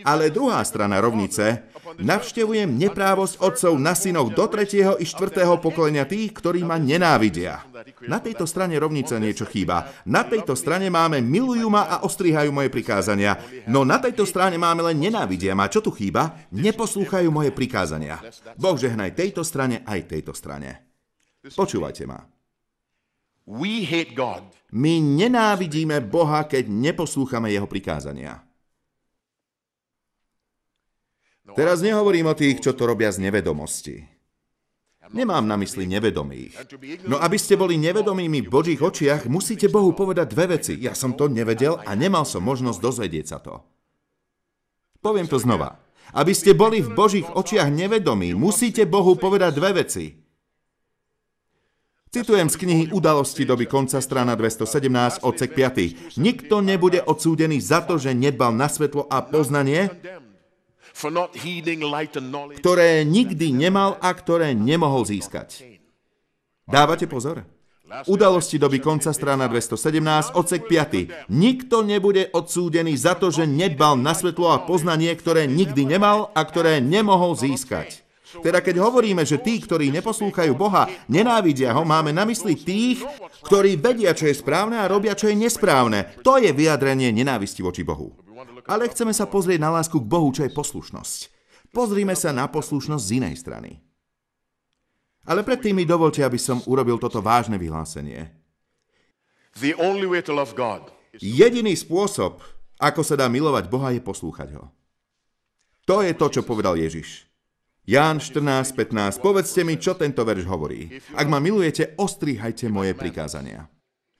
Ale 0.01 0.27
druhá 0.33 0.59
strana 0.65 0.97
rovnice, 0.97 1.69
navštevujem 1.97 2.69
neprávosť 2.69 3.41
otcov 3.41 3.73
na 3.79 3.97
synoch 3.97 4.29
do 4.35 4.45
tretieho 4.45 4.99
i 5.01 5.05
štvrtého 5.07 5.57
pokolenia 5.57 6.05
tých, 6.05 6.35
ktorí 6.35 6.61
ma 6.61 6.77
nenávidia. 6.77 7.65
Na 8.05 8.19
tejto 8.19 8.43
strane 8.45 8.75
rovnice 8.77 9.15
niečo 9.17 9.47
chýba. 9.47 9.89
Na 10.05 10.27
tejto 10.27 10.53
strane 10.53 10.91
máme 10.91 11.23
milujú 11.23 11.71
ma 11.71 11.87
a 11.87 11.95
ostrihajú 12.03 12.51
moje 12.51 12.69
prikázania. 12.69 13.39
No 13.65 13.87
na 13.87 13.97
tejto 13.97 14.27
strane 14.27 14.59
máme 14.59 14.83
len 14.85 14.99
nenávidia 14.99 15.55
ma. 15.55 15.71
Čo 15.71 15.79
tu 15.79 15.91
chýba? 15.95 16.45
Neposlúchajú 16.51 17.31
moje 17.31 17.55
prikázania. 17.55 18.19
Boh 18.59 18.75
žehnaj 18.75 19.15
tejto 19.15 19.41
strane 19.47 19.81
aj 19.87 19.99
tejto 20.11 20.35
strane. 20.35 20.83
Počúvajte 21.55 22.03
ma. 22.03 22.19
My 24.69 24.93
nenávidíme 25.01 26.05
Boha, 26.05 26.45
keď 26.45 26.69
neposlúchame 26.69 27.49
jeho 27.49 27.65
prikázania. 27.65 28.48
Teraz 31.59 31.83
nehovorím 31.83 32.31
o 32.31 32.39
tých, 32.39 32.63
čo 32.63 32.71
to 32.71 32.87
robia 32.87 33.11
z 33.11 33.19
nevedomosti. 33.19 33.99
Nemám 35.11 35.43
na 35.43 35.59
mysli 35.59 35.91
nevedomých. 35.91 36.55
No 37.03 37.19
aby 37.19 37.35
ste 37.35 37.59
boli 37.59 37.75
nevedomými 37.75 38.47
v 38.47 38.47
Božích 38.47 38.79
očiach, 38.79 39.27
musíte 39.27 39.67
Bohu 39.67 39.91
povedať 39.91 40.31
dve 40.31 40.55
veci. 40.55 40.79
Ja 40.79 40.95
som 40.95 41.19
to 41.19 41.27
nevedel 41.27 41.83
a 41.83 41.91
nemal 41.99 42.23
som 42.23 42.47
možnosť 42.47 42.79
dozvedieť 42.79 43.25
sa 43.27 43.43
to. 43.43 43.59
Poviem 45.03 45.27
to 45.27 45.35
znova. 45.35 45.83
Aby 46.15 46.31
ste 46.31 46.55
boli 46.55 46.79
v 46.79 46.95
Božích 46.95 47.27
očiach 47.27 47.67
nevedomí, 47.67 48.31
musíte 48.31 48.87
Bohu 48.87 49.19
povedať 49.19 49.51
dve 49.59 49.83
veci. 49.83 50.15
Citujem 52.09 52.47
z 52.47 52.55
knihy 52.55 52.83
Udalosti 52.95 53.43
doby 53.43 53.67
konca, 53.67 53.99
strana 53.99 54.39
217, 54.39 55.27
odsek 55.27 55.51
5. 55.59 56.15
Nikto 56.23 56.63
nebude 56.63 57.03
odsúdený 57.03 57.59
za 57.59 57.83
to, 57.83 57.99
že 57.99 58.15
nedbal 58.15 58.55
na 58.55 58.71
svetlo 58.71 59.11
a 59.11 59.21
poznanie, 59.27 59.91
ktoré 62.59 63.07
nikdy 63.07 63.47
nemal 63.55 63.95
a 64.03 64.09
ktoré 64.11 64.51
nemohol 64.51 65.07
získať. 65.07 65.79
Dávate 66.67 67.07
pozor? 67.07 67.47
Udalosti 68.05 68.61
doby 68.61 68.77
konca, 68.77 69.09
strana 69.09 69.49
217, 69.49 70.37
odsek 70.37 70.69
5. 70.69 71.33
Nikto 71.33 71.81
nebude 71.81 72.29
odsúdený 72.29 72.93
za 72.93 73.17
to, 73.17 73.33
že 73.33 73.49
nedbal 73.49 73.97
na 73.97 74.13
svetlo 74.13 74.53
a 74.53 74.61
poznanie, 74.61 75.09
ktoré 75.17 75.49
nikdy 75.49 75.89
nemal 75.89 76.29
a 76.37 76.45
ktoré 76.45 76.77
nemohol 76.77 77.33
získať. 77.33 78.05
Teda 78.45 78.61
keď 78.61 78.77
hovoríme, 78.77 79.25
že 79.25 79.41
tí, 79.41 79.57
ktorí 79.57 79.89
neposlúchajú 79.89 80.53
Boha, 80.53 80.85
nenávidia 81.09 81.73
ho, 81.73 81.81
máme 81.81 82.13
na 82.13 82.29
mysli 82.29 82.53
tých, 82.53 83.01
ktorí 83.49 83.81
vedia, 83.81 84.13
čo 84.13 84.29
je 84.29 84.37
správne 84.37 84.77
a 84.77 84.85
robia, 84.85 85.17
čo 85.17 85.33
je 85.33 85.33
nesprávne. 85.33 86.13
To 86.21 86.37
je 86.37 86.53
vyjadrenie 86.53 87.09
nenávisti 87.09 87.65
voči 87.65 87.81
Bohu. 87.81 88.13
Ale 88.69 88.85
chceme 88.93 89.09
sa 89.09 89.25
pozrieť 89.25 89.57
na 89.57 89.73
lásku 89.73 89.97
k 89.97 90.05
Bohu, 90.05 90.29
čo 90.29 90.45
je 90.45 90.53
poslušnosť. 90.53 91.19
Pozrime 91.73 92.13
sa 92.13 92.29
na 92.29 92.45
poslušnosť 92.45 93.01
z 93.01 93.13
inej 93.17 93.35
strany. 93.41 93.81
Ale 95.25 95.41
predtým 95.41 95.73
mi 95.73 95.89
dovolte, 95.89 96.21
aby 96.21 96.37
som 96.37 96.61
urobil 96.69 97.01
toto 97.01 97.21
vážne 97.21 97.57
vyhlásenie. 97.57 98.29
Jediný 101.17 101.73
spôsob, 101.73 102.45
ako 102.77 103.01
sa 103.01 103.17
dá 103.17 103.25
milovať 103.25 103.65
Boha, 103.69 103.89
je 103.89 104.01
poslúchať 104.05 104.53
ho. 104.53 104.69
To 105.89 106.05
je 106.05 106.13
to, 106.13 106.29
čo 106.29 106.41
povedal 106.45 106.77
Ježiš. 106.77 107.25
Ján 107.89 108.21
14.15. 108.21 109.17
Povedzte 109.17 109.65
mi, 109.65 109.81
čo 109.81 109.97
tento 109.97 110.21
verš 110.21 110.45
hovorí. 110.45 111.01
Ak 111.17 111.25
ma 111.25 111.41
milujete, 111.41 111.97
ostrihajte 111.97 112.69
moje 112.69 112.93
prikázania. 112.93 113.65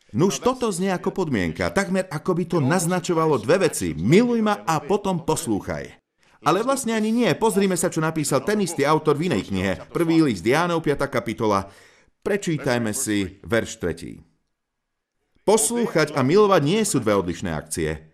Nuž 0.09 0.41
toto 0.41 0.73
znie 0.73 0.89
ako 0.89 1.13
podmienka, 1.13 1.69
takmer 1.69 2.09
ako 2.09 2.31
by 2.33 2.43
to 2.49 2.57
naznačovalo 2.57 3.37
dve 3.37 3.69
veci. 3.69 3.93
Miluj 3.93 4.41
ma 4.41 4.65
a 4.65 4.81
potom 4.81 5.21
poslúchaj. 5.21 5.85
Ale 6.41 6.65
vlastne 6.65 6.97
ani 6.97 7.13
nie. 7.13 7.29
Pozrime 7.37 7.77
sa, 7.77 7.93
čo 7.93 8.01
napísal 8.01 8.41
ten 8.41 8.57
istý 8.63 8.89
autor 8.89 9.21
v 9.21 9.29
inej 9.29 9.53
knihe. 9.53 9.85
Prvý 9.93 10.25
list 10.25 10.41
Jánov, 10.41 10.81
5. 10.81 11.05
kapitola. 11.05 11.69
Prečítajme 12.25 12.89
si 12.89 13.37
verš 13.45 13.77
3. 13.77 15.45
Poslúchať 15.45 16.17
a 16.17 16.25
milovať 16.25 16.61
nie 16.65 16.81
sú 16.81 16.97
dve 16.97 17.13
odlišné 17.13 17.53
akcie. 17.53 18.08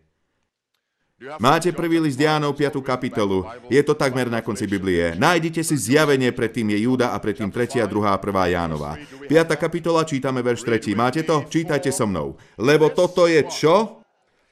Máte 1.39 1.71
prvý 1.71 1.95
list 2.03 2.19
Jánov 2.19 2.59
5. 2.59 2.83
kapitolu. 2.83 3.47
Je 3.71 3.79
to 3.87 3.95
takmer 3.95 4.27
na 4.27 4.43
konci 4.43 4.67
Biblie. 4.67 5.15
Nájdite 5.15 5.63
si 5.63 5.79
zjavenie, 5.79 6.35
predtým 6.35 6.67
je 6.75 6.83
Júda 6.83 7.15
a 7.15 7.17
predtým 7.23 7.47
3. 7.47 7.79
a 7.79 7.87
2. 7.87 8.03
a 8.03 8.19
1. 8.19 8.51
Jánova. 8.51 8.99
5. 9.23 9.31
kapitola, 9.55 10.03
čítame 10.03 10.43
verš 10.43 10.67
3. 10.67 10.91
Máte 10.91 11.23
to? 11.23 11.47
Čítajte 11.47 11.95
so 11.95 12.03
mnou. 12.03 12.35
Lebo 12.59 12.91
toto 12.91 13.31
je 13.31 13.39
čo? 13.47 14.03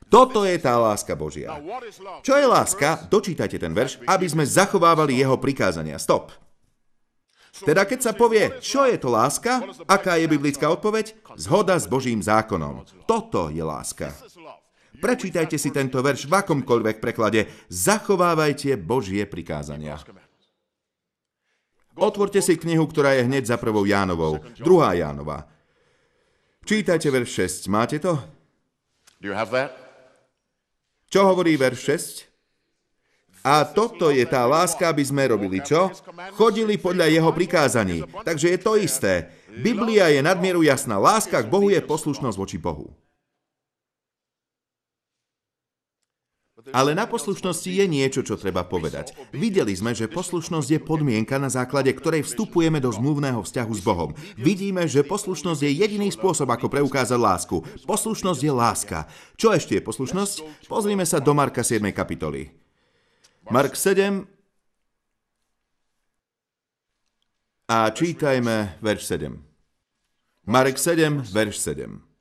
Toto 0.08 0.48
je 0.48 0.56
tá 0.56 0.80
láska 0.80 1.20
Božia. 1.20 1.52
Čo 2.24 2.40
je 2.40 2.48
láska? 2.48 3.12
Dočítajte 3.12 3.60
ten 3.60 3.76
verš, 3.76 4.00
aby 4.08 4.24
sme 4.24 4.48
zachovávali 4.48 5.20
jeho 5.20 5.36
prikázania. 5.36 6.00
Stop. 6.00 6.32
Teda 7.54 7.84
keď 7.84 8.00
sa 8.08 8.12
povie, 8.16 8.56
čo 8.64 8.88
je 8.88 8.96
to 8.96 9.12
láska, 9.12 9.62
aká 9.84 10.16
je 10.16 10.32
biblická 10.32 10.72
odpoveď? 10.72 11.12
Zhoda 11.36 11.76
s 11.76 11.92
Božím 11.92 12.24
zákonom. 12.24 12.88
Toto 13.04 13.52
je 13.52 13.62
láska. 13.62 14.16
Prečítajte 15.04 15.60
si 15.60 15.68
tento 15.76 16.00
verš 16.00 16.32
v 16.32 16.40
akomkoľvek 16.40 17.04
preklade. 17.04 17.52
Zachovávajte 17.68 18.80
Božie 18.80 19.28
prikázania. 19.28 20.00
Otvorte 22.00 22.40
si 22.40 22.56
knihu, 22.56 22.88
ktorá 22.88 23.20
je 23.20 23.28
hneď 23.28 23.52
za 23.52 23.60
prvou 23.60 23.84
Jánovou. 23.84 24.40
Druhá 24.64 24.96
Jánova. 24.96 25.44
Čítajte 26.64 27.12
verš 27.12 27.68
6. 27.68 27.68
Máte 27.68 28.00
to? 28.00 28.16
Čo 31.12 31.28
hovorí 31.28 31.60
verš 31.60 31.80
6? 32.24 33.44
A 33.44 33.68
toto 33.68 34.08
je 34.08 34.24
tá 34.24 34.48
láska, 34.48 34.88
aby 34.88 35.04
sme 35.04 35.28
robili 35.28 35.60
čo? 35.60 35.92
Chodili 36.40 36.80
podľa 36.80 37.12
jeho 37.12 37.28
prikázaní. 37.36 38.08
Takže 38.24 38.56
je 38.56 38.60
to 38.64 38.80
isté. 38.80 39.28
Biblia 39.52 40.08
je 40.08 40.24
nadmieru 40.24 40.64
jasná. 40.64 40.96
Láska 40.96 41.44
k 41.44 41.52
Bohu 41.52 41.68
je 41.68 41.84
poslušnosť 41.84 42.40
voči 42.40 42.56
Bohu. 42.56 42.96
Ale 46.72 46.96
na 46.96 47.04
poslušnosti 47.04 47.68
je 47.68 47.86
niečo, 47.92 48.24
čo 48.24 48.40
treba 48.40 48.64
povedať. 48.64 49.12
Videli 49.36 49.76
sme, 49.76 49.92
že 49.92 50.08
poslušnosť 50.08 50.70
je 50.72 50.80
podmienka, 50.80 51.36
na 51.36 51.52
základe 51.52 51.92
ktorej 51.92 52.24
vstupujeme 52.24 52.80
do 52.80 52.88
zmluvného 52.88 53.44
vzťahu 53.44 53.74
s 53.76 53.82
Bohom. 53.84 54.16
Vidíme, 54.40 54.88
že 54.88 55.04
poslušnosť 55.04 55.60
je 55.68 55.72
jediný 55.84 56.08
spôsob, 56.08 56.48
ako 56.48 56.72
preukázať 56.72 57.20
lásku. 57.20 57.60
Poslušnosť 57.84 58.42
je 58.46 58.54
láska. 58.56 59.00
Čo 59.36 59.52
ešte 59.52 59.76
je 59.76 59.84
poslušnosť? 59.84 60.68
Pozrime 60.72 61.04
sa 61.04 61.20
do 61.20 61.36
Marka 61.36 61.68
7. 61.68 61.84
kapitoly. 61.92 62.56
Mark 63.52 63.76
7 63.76 64.24
a 67.68 67.92
čítajme 67.92 68.80
verš 68.80 69.04
7. 69.04 69.36
Marek 70.48 70.80
7, 70.80 71.28
verš 71.28 71.60
7. 71.60 72.13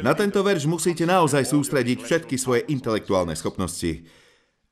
Na 0.00 0.16
tento 0.16 0.40
verš 0.40 0.64
musíte 0.64 1.04
naozaj 1.04 1.44
sústrediť 1.44 1.98
všetky 2.00 2.40
svoje 2.40 2.64
intelektuálne 2.72 3.36
schopnosti, 3.36 4.06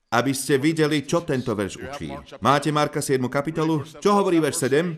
aby 0.09 0.33
ste 0.33 0.57
videli, 0.57 1.05
čo 1.05 1.21
tento 1.21 1.53
verš 1.53 1.75
učí. 1.76 2.09
Máte 2.41 2.73
Marka 2.73 3.05
7. 3.05 3.21
kapitolu? 3.29 3.85
Čo 4.00 4.17
hovorí 4.17 4.41
verš 4.41 4.73
7? 4.73 4.97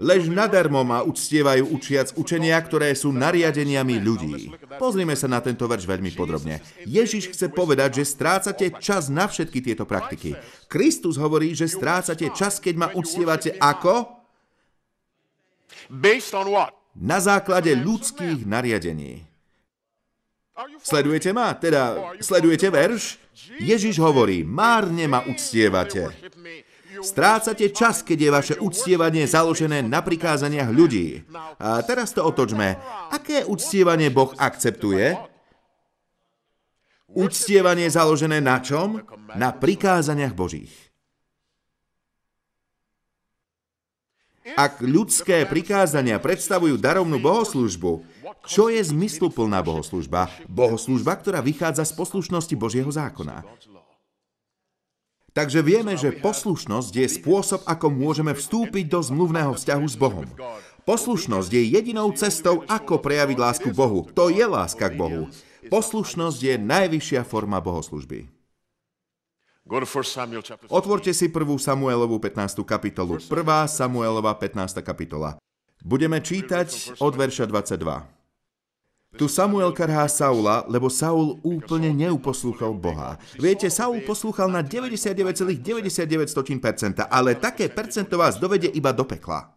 Lež 0.00 0.22
nadarmo 0.32 0.80
ma 0.80 1.04
uctievajú 1.04 1.68
učiac 1.68 2.16
učenia, 2.16 2.56
ktoré 2.64 2.96
sú 2.96 3.12
nariadeniami 3.12 4.00
ľudí. 4.00 4.48
Pozrime 4.80 5.12
sa 5.12 5.28
na 5.28 5.44
tento 5.44 5.68
verš 5.68 5.84
veľmi 5.84 6.16
podrobne. 6.16 6.64
Ježiš 6.88 7.36
chce 7.36 7.52
povedať, 7.52 8.00
že 8.00 8.08
strácate 8.08 8.72
čas 8.80 9.12
na 9.12 9.28
všetky 9.28 9.60
tieto 9.60 9.84
praktiky. 9.84 10.32
Kristus 10.66 11.20
hovorí, 11.20 11.52
že 11.52 11.68
strácate 11.68 12.32
čas, 12.32 12.56
keď 12.56 12.74
ma 12.80 12.88
uctievate 12.96 13.52
ako? 13.60 14.08
Based 15.92 16.32
on 16.32 16.48
what? 16.48 16.72
Na 16.96 17.20
základe 17.20 17.72
ľudských 17.76 18.48
nariadení. 18.48 19.24
Sledujete 20.80 21.36
ma? 21.36 21.52
Teda, 21.52 22.16
sledujete 22.16 22.72
verš? 22.72 23.20
Ježiš 23.60 24.00
hovorí, 24.00 24.40
márne 24.40 25.04
ma 25.04 25.20
uctievate. 25.28 26.08
Strácate 27.04 27.68
čas, 27.76 28.00
keď 28.00 28.18
je 28.18 28.30
vaše 28.32 28.54
uctievanie 28.56 29.28
založené 29.28 29.84
na 29.84 30.00
prikázaniach 30.00 30.72
ľudí. 30.72 31.28
A 31.60 31.84
teraz 31.84 32.16
to 32.16 32.24
otočme. 32.24 32.80
Aké 33.12 33.44
uctievanie 33.44 34.08
Boh 34.08 34.32
akceptuje? 34.32 35.12
Uctievanie 37.12 37.92
založené 37.92 38.40
na 38.40 38.64
čom? 38.64 39.04
Na 39.36 39.52
prikázaniach 39.52 40.32
Božích. 40.32 40.72
Ak 44.54 44.78
ľudské 44.78 45.42
prikázania 45.42 46.22
predstavujú 46.22 46.78
darovnú 46.78 47.18
bohoslužbu, 47.18 48.06
čo 48.46 48.70
je 48.70 48.78
zmysluplná 48.78 49.58
bohoslužba? 49.66 50.30
Bohoslužba, 50.46 51.18
ktorá 51.18 51.42
vychádza 51.42 51.82
z 51.82 51.98
poslušnosti 51.98 52.54
Božieho 52.54 52.86
zákona. 52.86 53.42
Takže 55.34 55.60
vieme, 55.66 55.98
že 55.98 56.14
poslušnosť 56.14 56.92
je 56.94 57.06
spôsob, 57.10 57.60
ako 57.66 57.90
môžeme 57.90 58.32
vstúpiť 58.32 58.86
do 58.86 59.02
zmluvného 59.02 59.52
vzťahu 59.58 59.84
s 59.84 59.96
Bohom. 59.98 60.24
Poslušnosť 60.86 61.50
je 61.50 61.62
jedinou 61.66 62.14
cestou, 62.14 62.62
ako 62.70 63.02
prejaviť 63.02 63.36
lásku 63.36 63.68
Bohu. 63.74 64.06
To 64.14 64.30
je 64.30 64.46
láska 64.46 64.86
k 64.86 64.94
Bohu. 64.94 65.26
Poslušnosť 65.66 66.38
je 66.38 66.54
najvyššia 66.54 67.26
forma 67.26 67.58
bohoslužby. 67.58 68.35
Otvorte 70.70 71.10
si 71.10 71.26
1. 71.26 71.42
Samuelovú 71.58 72.22
15. 72.22 72.62
kapitolu. 72.62 73.18
1. 73.18 73.34
Samuelova 73.66 74.30
15. 74.38 74.78
kapitola. 74.78 75.34
Budeme 75.82 76.22
čítať 76.22 76.94
od 77.02 77.18
verša 77.18 77.50
22. 77.50 78.14
Tu 79.16 79.32
Samuel 79.32 79.72
karhá 79.72 80.04
Saula, 80.12 80.68
lebo 80.68 80.92
Saul 80.92 81.40
úplne 81.40 81.88
neuposlúchal 81.96 82.76
Boha. 82.76 83.16
Viete, 83.40 83.72
Saul 83.72 84.04
poslúchal 84.04 84.52
na 84.52 84.60
99,99%, 84.60 87.00
ale 87.08 87.32
také 87.34 87.72
percento 87.72 88.20
vás 88.20 88.36
dovede 88.36 88.68
iba 88.68 88.92
do 88.92 89.08
pekla. 89.08 89.55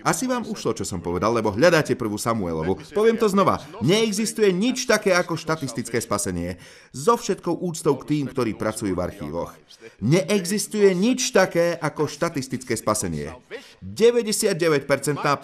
Asi 0.00 0.24
vám 0.24 0.48
ušlo, 0.48 0.72
čo 0.72 0.88
som 0.88 1.04
povedal, 1.04 1.28
lebo 1.36 1.52
hľadáte 1.52 1.92
prvú 1.92 2.16
Samuelovu. 2.16 2.80
Poviem 2.96 3.20
to 3.20 3.28
znova. 3.28 3.60
Neexistuje 3.84 4.48
nič 4.48 4.88
také 4.88 5.12
ako 5.12 5.36
štatistické 5.36 6.00
spasenie. 6.00 6.56
So 6.96 7.20
všetkou 7.20 7.52
úctou 7.60 7.92
k 8.00 8.08
tým, 8.08 8.24
ktorí 8.32 8.56
pracujú 8.56 8.96
v 8.96 9.04
archívoch. 9.04 9.52
Neexistuje 10.00 10.88
nič 10.96 11.36
také 11.36 11.76
ako 11.76 12.08
štatistické 12.08 12.80
spasenie. 12.80 13.36
99% 13.84 14.88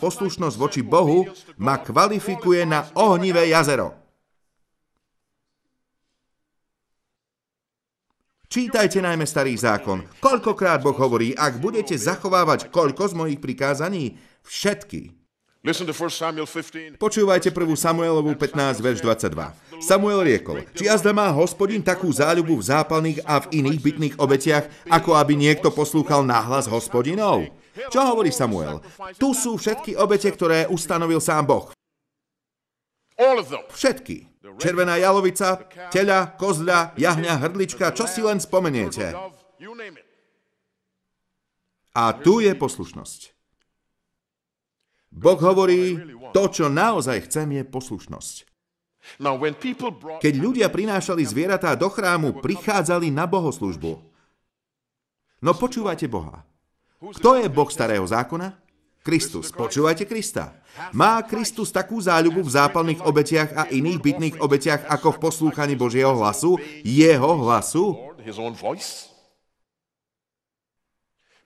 poslušnosť 0.00 0.56
voči 0.56 0.80
Bohu 0.80 1.28
ma 1.60 1.76
kvalifikuje 1.76 2.64
na 2.64 2.88
ohnivé 2.96 3.52
jazero. 3.52 3.99
Čítajte 8.50 8.98
najmä 8.98 9.22
starý 9.30 9.54
zákon. 9.54 10.02
Koľkokrát 10.18 10.82
Boh 10.82 10.98
hovorí, 10.98 11.30
ak 11.38 11.62
budete 11.62 11.94
zachovávať 11.94 12.66
koľko 12.74 13.06
z 13.06 13.14
mojich 13.14 13.38
prikázaní, 13.38 14.18
všetky. 14.42 15.14
Počúvajte 16.98 17.54
1. 17.54 17.78
Samuelovu 17.78 18.34
15, 18.34 18.82
verš 18.82 19.06
22. 19.06 19.54
Samuel 19.78 20.26
riekol, 20.26 20.66
či 20.74 20.90
azda 20.90 21.14
má 21.14 21.30
hospodin 21.30 21.78
takú 21.78 22.10
záľubu 22.10 22.58
v 22.58 22.66
zápalných 22.74 23.22
a 23.22 23.38
v 23.38 23.62
iných 23.62 23.80
bytných 23.86 24.14
obetiach, 24.18 24.66
ako 24.90 25.14
aby 25.14 25.38
niekto 25.38 25.70
poslúchal 25.70 26.26
náhlas 26.26 26.66
hospodinov? 26.66 27.46
Čo 27.86 28.02
hovorí 28.02 28.34
Samuel? 28.34 28.82
Tu 29.14 29.30
sú 29.30 29.62
všetky 29.62 29.94
obete, 29.94 30.26
ktoré 30.26 30.66
ustanovil 30.66 31.22
sám 31.22 31.46
Boh. 31.46 31.70
Všetky. 33.70 34.29
Červená 34.60 35.00
jalovica, 35.00 35.64
teľa, 35.88 36.36
kozľa, 36.36 36.94
jahňa, 37.00 37.34
hrdlička, 37.40 37.96
čo 37.96 38.04
si 38.04 38.20
len 38.20 38.38
spomeniete. 38.38 39.16
A 41.96 42.04
tu 42.14 42.44
je 42.44 42.52
poslušnosť. 42.54 43.20
Boh 45.10 45.40
hovorí, 45.42 45.98
to, 46.30 46.42
čo 46.46 46.70
naozaj 46.70 47.26
chcem, 47.26 47.58
je 47.58 47.62
poslušnosť. 47.66 48.46
Keď 50.20 50.34
ľudia 50.38 50.70
prinášali 50.70 51.24
zvieratá 51.26 51.74
do 51.74 51.90
chrámu, 51.90 52.38
prichádzali 52.38 53.10
na 53.10 53.26
bohoslužbu. 53.26 53.98
No 55.40 55.50
počúvajte 55.56 56.06
Boha. 56.06 56.44
Kto 57.00 57.40
je 57.40 57.48
Boh 57.48 57.66
starého 57.72 58.04
zákona? 58.04 58.60
Kristus. 59.00 59.48
Počúvajte 59.48 60.04
Krista. 60.04 60.60
Má 60.92 61.24
Kristus 61.24 61.72
takú 61.72 61.96
záľubu 61.96 62.44
v 62.44 62.52
zápalných 62.52 63.00
obetiach 63.00 63.50
a 63.56 63.62
iných 63.72 63.98
bytných 64.00 64.36
obetiach 64.44 64.84
ako 64.92 65.16
v 65.16 65.18
poslúchaní 65.24 65.74
Božieho 65.74 66.12
hlasu? 66.12 66.60
Jeho 66.84 67.30
hlasu? 67.40 67.96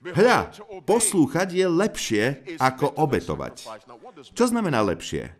Hľa, 0.04 0.52
poslúchať 0.84 1.48
je 1.54 1.66
lepšie 1.70 2.24
ako 2.60 2.92
obetovať. 3.00 3.64
Čo 4.36 4.44
znamená 4.50 4.84
lepšie? 4.84 5.32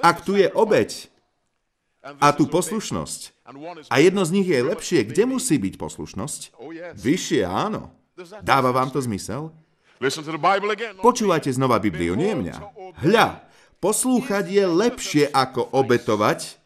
Ak 0.00 0.24
tu 0.24 0.38
je 0.38 0.48
obeť 0.48 1.12
a 2.00 2.32
tu 2.32 2.48
poslušnosť, 2.48 3.34
a 3.90 3.96
jedno 3.98 4.22
z 4.22 4.30
nich 4.30 4.48
je 4.48 4.62
lepšie, 4.62 5.04
kde 5.10 5.26
musí 5.26 5.58
byť 5.58 5.74
poslušnosť? 5.74 6.40
Vyššie, 6.96 7.42
áno. 7.44 7.92
Dáva 8.40 8.72
vám 8.72 8.88
to 8.88 9.02
zmysel? 9.02 9.52
Počúvajte 11.00 11.50
znova 11.56 11.80
Bibliu, 11.80 12.12
nie 12.12 12.36
mňa. 12.36 12.56
Hľa, 13.00 13.26
poslúchať 13.80 14.44
je 14.48 14.64
lepšie 14.68 15.24
ako 15.32 15.72
obetovať 15.72 16.60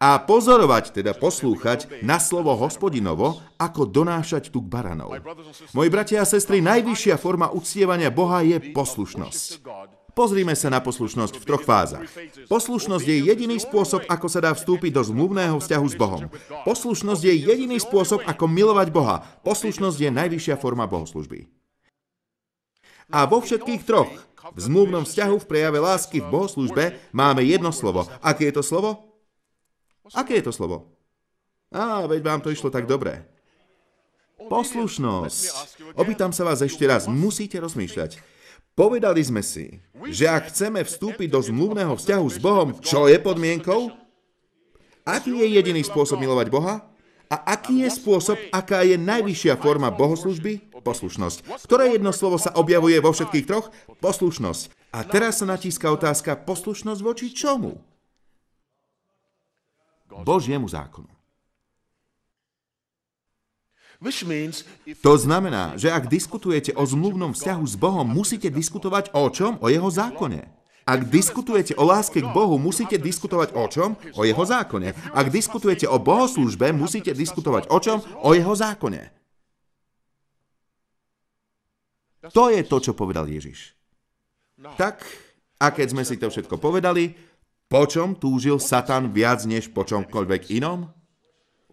a 0.00 0.16
pozorovať, 0.16 0.96
teda 0.96 1.12
poslúchať 1.12 2.00
na 2.00 2.16
slovo 2.16 2.56
hospodinovo, 2.56 3.42
ako 3.60 3.84
donášať 3.84 4.48
tu 4.48 4.64
k 4.64 4.70
baranov. 4.72 5.12
Moji 5.76 5.90
bratia 5.92 6.24
a 6.24 6.26
sestry, 6.26 6.64
najvyššia 6.64 7.20
forma 7.20 7.52
uctievania 7.52 8.08
Boha 8.08 8.40
je 8.40 8.72
poslušnosť. 8.72 9.60
Pozrime 10.10 10.58
sa 10.58 10.72
na 10.72 10.82
poslušnosť 10.82 11.34
v 11.38 11.44
troch 11.46 11.62
fázach. 11.62 12.08
Poslušnosť 12.50 13.06
je 13.06 13.16
jediný 13.30 13.60
spôsob, 13.62 14.08
ako 14.10 14.26
sa 14.26 14.42
dá 14.42 14.50
vstúpiť 14.56 14.90
do 14.96 15.02
zmluvného 15.06 15.60
vzťahu 15.60 15.86
s 15.86 15.94
Bohom. 15.94 16.26
Poslušnosť 16.66 17.22
je 17.30 17.34
jediný 17.46 17.78
spôsob, 17.78 18.24
ako 18.26 18.44
milovať 18.50 18.88
Boha. 18.90 19.22
Poslušnosť 19.46 19.98
je 20.00 20.10
najvyššia 20.10 20.56
forma 20.58 20.88
bohoslužby. 20.90 21.59
A 23.10 23.26
vo 23.26 23.42
všetkých 23.42 23.82
troch, 23.82 24.10
v 24.54 24.58
zmluvnom 24.58 25.04
vzťahu, 25.04 25.36
v 25.42 25.48
prejave 25.50 25.78
lásky, 25.82 26.22
v 26.22 26.30
bohoslužbe, 26.30 26.84
máme 27.10 27.42
jedno 27.42 27.74
slovo. 27.74 28.06
Aké 28.22 28.50
je 28.50 28.54
to 28.56 28.64
slovo? 28.64 29.10
Aké 30.14 30.38
je 30.38 30.46
to 30.46 30.54
slovo? 30.54 30.90
Á, 31.70 32.06
veď 32.06 32.20
vám 32.22 32.40
to 32.42 32.50
išlo 32.50 32.70
tak 32.70 32.86
dobre. 32.86 33.22
Poslušnosť. 34.50 35.42
Opýtam 35.94 36.34
sa 36.34 36.42
vás 36.42 36.64
ešte 36.64 36.82
raz, 36.88 37.06
musíte 37.06 37.60
rozmýšľať. 37.62 38.18
Povedali 38.74 39.20
sme 39.20 39.44
si, 39.44 39.82
že 40.08 40.24
ak 40.30 40.50
chceme 40.50 40.80
vstúpiť 40.80 41.28
do 41.28 41.42
zmluvného 41.44 41.94
vzťahu 41.94 42.26
s 42.30 42.38
Bohom, 42.40 42.68
čo 42.80 43.06
je 43.10 43.18
podmienkou? 43.20 43.92
Aký 45.04 45.36
je 45.36 45.46
jediný 45.52 45.82
spôsob 45.84 46.22
milovať 46.22 46.48
Boha? 46.48 46.88
A 47.30 47.54
aký 47.54 47.86
je 47.86 47.88
spôsob, 47.94 48.34
aká 48.50 48.82
je 48.82 48.98
najvyššia 48.98 49.54
forma 49.62 49.94
bohoslužby? 49.94 50.74
Poslušnosť. 50.82 51.62
Ktoré 51.62 51.94
jedno 51.94 52.10
slovo 52.10 52.42
sa 52.42 52.50
objavuje 52.58 52.98
vo 52.98 53.14
všetkých 53.14 53.46
troch? 53.46 53.70
Poslušnosť. 54.02 54.90
A 54.90 55.06
teraz 55.06 55.38
sa 55.38 55.46
natíska 55.46 55.86
otázka, 55.94 56.34
poslušnosť 56.42 57.00
voči 57.04 57.30
čomu? 57.30 57.78
Božiemu 60.10 60.66
zákonu. 60.66 61.06
To 65.04 65.14
znamená, 65.20 65.76
že 65.76 65.92
ak 65.92 66.08
diskutujete 66.08 66.72
o 66.72 66.82
zmluvnom 66.82 67.36
vzťahu 67.36 67.64
s 67.68 67.76
Bohom, 67.76 68.08
musíte 68.08 68.48
diskutovať 68.48 69.12
o 69.12 69.28
čom? 69.28 69.60
O 69.60 69.68
jeho 69.68 69.86
zákone. 69.86 70.59
Ak 70.90 71.06
diskutujete 71.06 71.78
o 71.78 71.86
láske 71.86 72.18
k 72.18 72.26
Bohu, 72.34 72.58
musíte 72.58 72.98
diskutovať 72.98 73.54
o 73.54 73.70
čom? 73.70 73.94
O 74.18 74.26
jeho 74.26 74.42
zákone. 74.42 74.90
Ak 75.14 75.30
diskutujete 75.30 75.86
o 75.86 76.02
bohoslúžbe, 76.02 76.74
musíte 76.74 77.14
diskutovať 77.14 77.70
o 77.70 77.78
čom? 77.78 78.02
O 78.26 78.34
jeho 78.34 78.50
zákone. 78.50 79.14
To 82.34 82.50
je 82.50 82.66
to, 82.66 82.76
čo 82.82 82.92
povedal 82.98 83.30
Ježiš. 83.30 83.78
Tak, 84.74 85.06
a 85.62 85.70
keď 85.70 85.86
sme 85.94 86.02
si 86.02 86.18
to 86.18 86.26
všetko 86.26 86.58
povedali, 86.58 87.14
po 87.70 87.86
čom 87.86 88.18
túžil 88.18 88.58
Satan 88.58 89.14
viac 89.14 89.46
než 89.46 89.70
po 89.70 89.86
čomkoľvek 89.86 90.50
inom? 90.58 90.90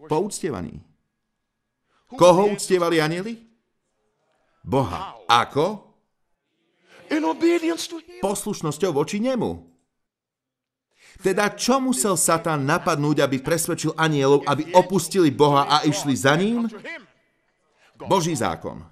Po 0.06 0.16
uctievaní. 0.22 0.78
Koho 2.14 2.54
uctievali 2.54 3.02
anieli? 3.02 3.34
Boha. 4.62 5.18
Ako? 5.26 5.87
Poslušnosťou 8.22 8.90
voči 8.92 9.18
nemu. 9.18 9.68
Teda 11.18 11.50
čo 11.50 11.82
musel 11.82 12.14
Satan 12.14 12.62
napadnúť, 12.62 13.26
aby 13.26 13.42
presvedčil 13.42 13.96
anielov, 13.98 14.46
aby 14.46 14.70
opustili 14.70 15.34
Boha 15.34 15.66
a 15.66 15.82
išli 15.82 16.14
za 16.14 16.38
ním? 16.38 16.70
Boží 17.98 18.38
zákon. 18.38 18.86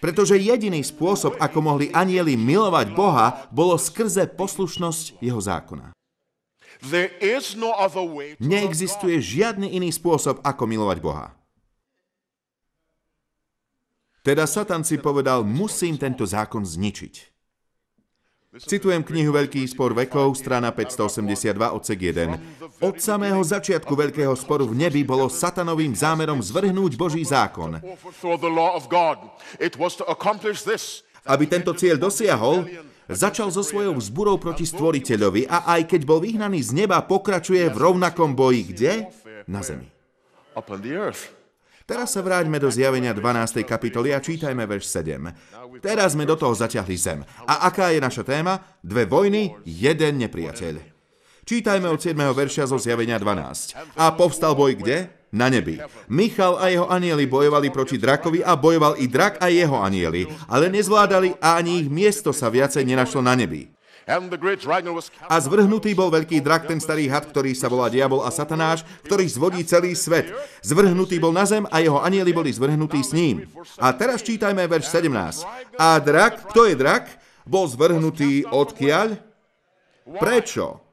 Pretože 0.00 0.40
jediný 0.40 0.80
spôsob, 0.80 1.36
ako 1.36 1.58
mohli 1.60 1.92
anieli 1.92 2.34
milovať 2.34 2.86
Boha, 2.96 3.46
bolo 3.52 3.76
skrze 3.76 4.26
poslušnosť 4.32 5.20
jeho 5.20 5.38
zákona. 5.38 5.92
No 7.60 7.70
Neexistuje 8.40 9.20
žiadny 9.20 9.76
iný 9.76 9.92
spôsob, 9.92 10.40
ako 10.40 10.64
milovať 10.64 10.98
Boha. 11.04 11.36
Teda 14.20 14.44
Satan 14.44 14.84
si 14.84 15.00
povedal, 15.00 15.40
musím 15.48 15.96
tento 15.96 16.28
zákon 16.28 16.60
zničiť. 16.60 17.14
Citujem 18.50 19.06
knihu 19.06 19.30
Veľký 19.30 19.62
spor 19.70 19.94
vekov, 19.94 20.34
strana 20.34 20.74
582, 20.74 21.54
odsek 21.70 21.98
1. 22.02 22.82
Od 22.82 22.96
samého 22.98 23.38
začiatku 23.46 23.94
Veľkého 23.94 24.34
sporu 24.34 24.66
v 24.66 24.74
nebi 24.74 25.06
bolo 25.06 25.30
satanovým 25.30 25.94
zámerom 25.94 26.42
zvrhnúť 26.42 26.98
Boží 26.98 27.22
zákon. 27.22 27.78
Aby 31.22 31.44
tento 31.46 31.72
cieľ 31.78 31.96
dosiahol, 31.96 32.66
Začal 33.10 33.50
so 33.50 33.66
svojou 33.66 33.98
vzburou 33.98 34.38
proti 34.38 34.62
stvoriteľovi 34.62 35.50
a 35.50 35.66
aj 35.74 35.90
keď 35.90 36.06
bol 36.06 36.22
vyhnaný 36.22 36.62
z 36.62 36.70
neba, 36.78 37.02
pokračuje 37.02 37.66
v 37.66 37.74
rovnakom 37.74 38.38
boji. 38.38 38.62
Kde? 38.70 38.92
Na 39.50 39.66
zemi. 39.66 39.90
Teraz 41.90 42.14
sa 42.14 42.22
vráťme 42.22 42.62
do 42.62 42.70
zjavenia 42.70 43.10
12. 43.10 43.66
kapitoly 43.66 44.14
a 44.14 44.22
čítajme 44.22 44.62
verš 44.62 44.86
7. 45.02 45.82
Teraz 45.82 46.14
sme 46.14 46.22
do 46.22 46.38
toho 46.38 46.54
zaťahli 46.54 46.94
zem. 46.94 47.26
A 47.50 47.66
aká 47.66 47.90
je 47.90 47.98
naša 47.98 48.22
téma? 48.22 48.62
Dve 48.78 49.10
vojny, 49.10 49.58
jeden 49.66 50.22
nepriateľ. 50.22 50.78
Čítajme 51.42 51.90
od 51.90 51.98
7. 51.98 52.14
verša 52.14 52.70
zo 52.70 52.78
zjavenia 52.78 53.18
12. 53.18 53.98
A 53.98 54.14
povstal 54.14 54.54
boj 54.54 54.78
kde? 54.78 55.10
na 55.30 55.46
nebi. 55.46 55.78
Michal 56.10 56.58
a 56.58 56.70
jeho 56.70 56.90
anieli 56.90 57.26
bojovali 57.26 57.70
proti 57.70 57.98
drakovi 57.98 58.42
a 58.42 58.58
bojoval 58.58 58.98
i 58.98 59.06
drak 59.06 59.38
a 59.38 59.46
jeho 59.46 59.78
anieli, 59.78 60.26
ale 60.50 60.66
nezvládali 60.66 61.38
a 61.38 61.54
ani 61.54 61.86
ich 61.86 61.88
miesto 61.90 62.34
sa 62.34 62.50
viacej 62.50 62.82
nenašlo 62.82 63.22
na 63.22 63.38
nebi. 63.38 63.70
A 65.30 65.36
zvrhnutý 65.38 65.94
bol 65.94 66.10
veľký 66.10 66.42
drak, 66.42 66.66
ten 66.66 66.82
starý 66.82 67.06
had, 67.06 67.30
ktorý 67.30 67.54
sa 67.54 67.70
volá 67.70 67.86
Diabol 67.86 68.26
a 68.26 68.34
Satanáš, 68.34 68.82
ktorý 69.06 69.24
zvodí 69.30 69.62
celý 69.62 69.94
svet. 69.94 70.34
Zvrhnutý 70.66 71.22
bol 71.22 71.30
na 71.30 71.46
zem 71.46 71.62
a 71.70 71.78
jeho 71.78 72.02
anieli 72.02 72.34
boli 72.34 72.50
zvrhnutí 72.50 73.00
s 73.06 73.14
ním. 73.14 73.46
A 73.78 73.94
teraz 73.94 74.26
čítajme 74.26 74.66
verš 74.66 74.90
17. 74.90 75.46
A 75.78 76.02
drak, 76.02 76.50
kto 76.50 76.66
je 76.66 76.74
drak, 76.74 77.06
bol 77.46 77.70
zvrhnutý 77.70 78.50
odkiaľ? 78.50 79.14
Prečo? 80.18 80.90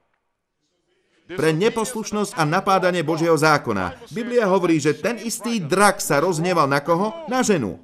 pre 1.28 1.52
neposlušnosť 1.52 2.40
a 2.40 2.48
napádanie 2.48 3.04
Božieho 3.04 3.36
zákona. 3.36 4.00
Biblia 4.16 4.48
hovorí, 4.48 4.80
že 4.80 4.96
ten 4.96 5.20
istý 5.20 5.60
drak 5.60 6.00
sa 6.00 6.24
rozneval 6.24 6.72
na 6.72 6.80
koho? 6.80 7.12
Na 7.28 7.44
ženu. 7.44 7.84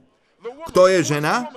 Kto 0.72 0.88
je 0.88 1.04
žena? 1.04 1.52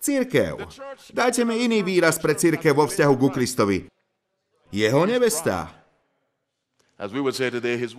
Církev. 0.00 0.64
Dajte 1.12 1.44
mi 1.44 1.60
iný 1.60 1.84
výraz 1.84 2.16
pre 2.16 2.32
církev 2.32 2.72
vo 2.72 2.88
vzťahu 2.88 3.14
ku 3.20 3.28
Kristovi. 3.28 3.84
Jeho 4.72 5.04
nevesta. 5.04 5.68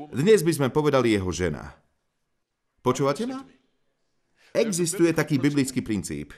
Dnes 0.09 0.41
by 0.41 0.51
sme 0.57 0.67
povedali 0.73 1.13
jeho 1.13 1.29
žena. 1.29 1.77
Počúvate 2.81 3.29
ma? 3.29 3.45
Existuje 4.57 5.13
taký 5.13 5.37
biblický 5.37 5.85
princíp. 5.85 6.33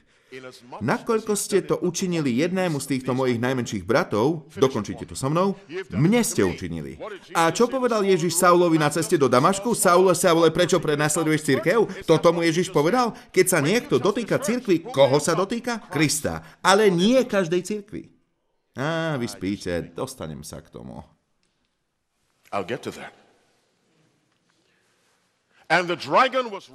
Nakoľko 0.82 1.34
ste 1.38 1.62
to 1.62 1.78
učinili 1.82 2.42
jednému 2.42 2.82
z 2.82 2.98
týchto 2.98 3.14
mojich 3.14 3.38
najmenších 3.38 3.86
bratov, 3.86 4.50
dokončite 4.58 5.06
to 5.06 5.14
so 5.14 5.30
mnou, 5.30 5.54
mne 5.94 6.22
ste 6.26 6.42
učinili. 6.42 6.98
A 7.38 7.54
čo 7.54 7.70
povedal 7.70 8.02
Ježiš 8.02 8.42
Saulovi 8.42 8.82
na 8.82 8.90
ceste 8.90 9.16
do 9.16 9.30
Damašku? 9.30 9.78
Saule, 9.78 10.18
Saule, 10.18 10.50
prečo 10.50 10.82
prenasleduješ 10.82 11.46
církev? 11.46 11.86
To 12.10 12.18
tomu 12.18 12.42
Ježiš 12.42 12.74
povedal? 12.74 13.14
Keď 13.30 13.46
sa 13.46 13.60
niekto 13.62 14.02
dotýka 14.02 14.42
církvy, 14.42 14.90
koho 14.90 15.22
sa 15.22 15.38
dotýka? 15.38 15.86
Krista. 15.94 16.42
Ale 16.66 16.90
nie 16.90 17.22
každej 17.24 17.62
církvy. 17.62 18.10
Á, 18.74 19.22
vy 19.22 19.30
spíte, 19.30 19.94
dostanem 19.94 20.42
sa 20.42 20.58
k 20.58 20.74
tomu. 20.74 21.06
I'll 22.50 22.66
get 22.66 22.82
to 22.86 22.94
that. 22.94 23.23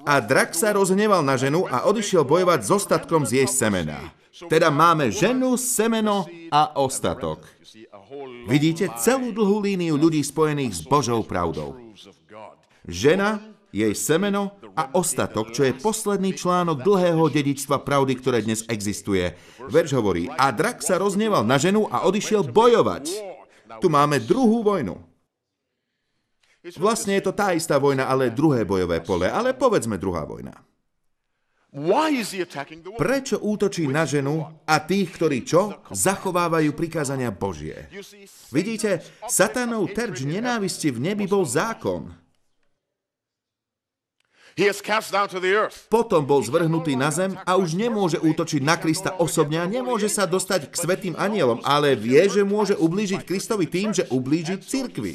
A 0.03 0.15
drak 0.19 0.51
sa 0.59 0.75
rozhneval 0.75 1.23
na 1.23 1.39
ženu 1.39 1.65
a 1.71 1.87
odišiel 1.87 2.27
bojovať 2.27 2.61
s 2.67 2.71
ostatkom 2.75 3.23
z 3.23 3.45
jej 3.45 3.49
semena. 3.49 4.11
Teda 4.47 4.71
máme 4.71 5.11
ženu, 5.11 5.59
semeno 5.59 6.27
a 6.51 6.75
ostatok. 6.79 7.43
Vidíte 8.47 8.91
celú 8.99 9.35
dlhú 9.35 9.63
líniu 9.63 9.99
ľudí 9.99 10.23
spojených 10.23 10.73
s 10.79 10.83
Božou 10.87 11.27
pravdou. 11.27 11.75
Žena, 12.87 13.43
jej 13.69 13.93
semeno 13.93 14.57
a 14.73 14.89
ostatok, 14.97 15.53
čo 15.53 15.67
je 15.67 15.77
posledný 15.77 16.33
článok 16.33 16.81
dlhého 16.81 17.29
dedičstva 17.29 17.85
pravdy, 17.85 18.13
ktoré 18.17 18.39
dnes 18.41 18.65
existuje. 18.71 19.37
Verš 19.69 19.93
hovorí, 19.99 20.31
a 20.33 20.49
drak 20.49 20.81
sa 20.81 20.97
rozneval 20.97 21.45
na 21.45 21.61
ženu 21.61 21.85
a 21.93 22.09
odišiel 22.09 22.49
bojovať. 22.49 23.13
Tu 23.79 23.87
máme 23.93 24.17
druhú 24.23 24.65
vojnu. 24.65 25.08
Vlastne 26.79 27.14
je 27.18 27.23
to 27.23 27.33
tá 27.33 27.55
istá 27.55 27.79
vojna, 27.79 28.11
ale 28.11 28.35
druhé 28.35 28.66
bojové 28.66 28.99
pole, 28.99 29.31
ale 29.31 29.55
povedzme 29.55 29.94
druhá 29.94 30.27
vojna. 30.27 30.55
Prečo 32.97 33.37
útočí 33.44 33.85
na 33.87 34.09
ženu 34.09 34.40
a 34.64 34.77
tých, 34.81 35.09
ktorí 35.21 35.44
čo? 35.44 35.85
Zachovávajú 35.92 36.73
prikázania 36.73 37.29
Božie. 37.29 37.92
Vidíte, 38.49 39.05
satanov 39.29 39.92
terč 39.92 40.25
nenávisti 40.25 40.88
v 40.88 41.12
nebi 41.12 41.29
bol 41.29 41.44
zákon. 41.44 42.09
Potom 45.87 46.27
bol 46.27 46.42
zvrhnutý 46.42 46.99
na 46.99 47.14
zem 47.14 47.38
a 47.47 47.55
už 47.55 47.79
nemôže 47.79 48.18
útočiť 48.18 48.59
na 48.59 48.75
Krista 48.75 49.14
osobne 49.14 49.62
a 49.62 49.71
nemôže 49.71 50.11
sa 50.11 50.27
dostať 50.27 50.66
k 50.66 50.75
svetým 50.75 51.14
anielom, 51.14 51.62
ale 51.62 51.94
vie, 51.94 52.18
že 52.27 52.42
môže 52.42 52.75
ublížiť 52.75 53.23
Kristovi 53.23 53.71
tým, 53.71 53.94
že 53.94 54.11
ublíži 54.11 54.59
cirkvi. 54.59 55.14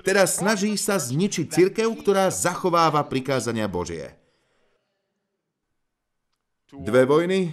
Teda 0.00 0.24
snaží 0.24 0.72
sa 0.80 0.96
zničiť 0.96 1.46
cirkev, 1.52 1.92
ktorá 2.00 2.32
zachováva 2.32 3.04
prikázania 3.04 3.68
Božie. 3.68 4.16
Dve 6.70 7.02
vojny, 7.04 7.50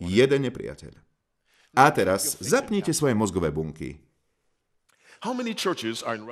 jeden 0.00 0.40
nepriateľ. 0.48 0.92
A 1.76 1.92
teraz 1.92 2.40
zapnite 2.40 2.96
svoje 2.96 3.12
mozgové 3.12 3.52
bunky. 3.52 4.00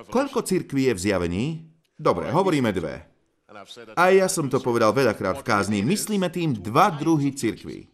Koľko 0.08 0.40
cirkví 0.40 0.88
je 0.88 0.94
v 0.96 1.00
zjavení? 1.00 1.46
Dobre, 1.94 2.32
hovoríme 2.32 2.72
dve. 2.72 3.04
A 3.94 4.10
ja 4.10 4.26
som 4.26 4.50
to 4.50 4.58
povedal 4.58 4.90
veľakrát 4.90 5.40
v 5.40 5.46
kázni. 5.46 5.80
Myslíme 5.84 6.26
tým 6.32 6.56
dva 6.58 6.90
druhy 6.90 7.30
cirkví. 7.36 7.86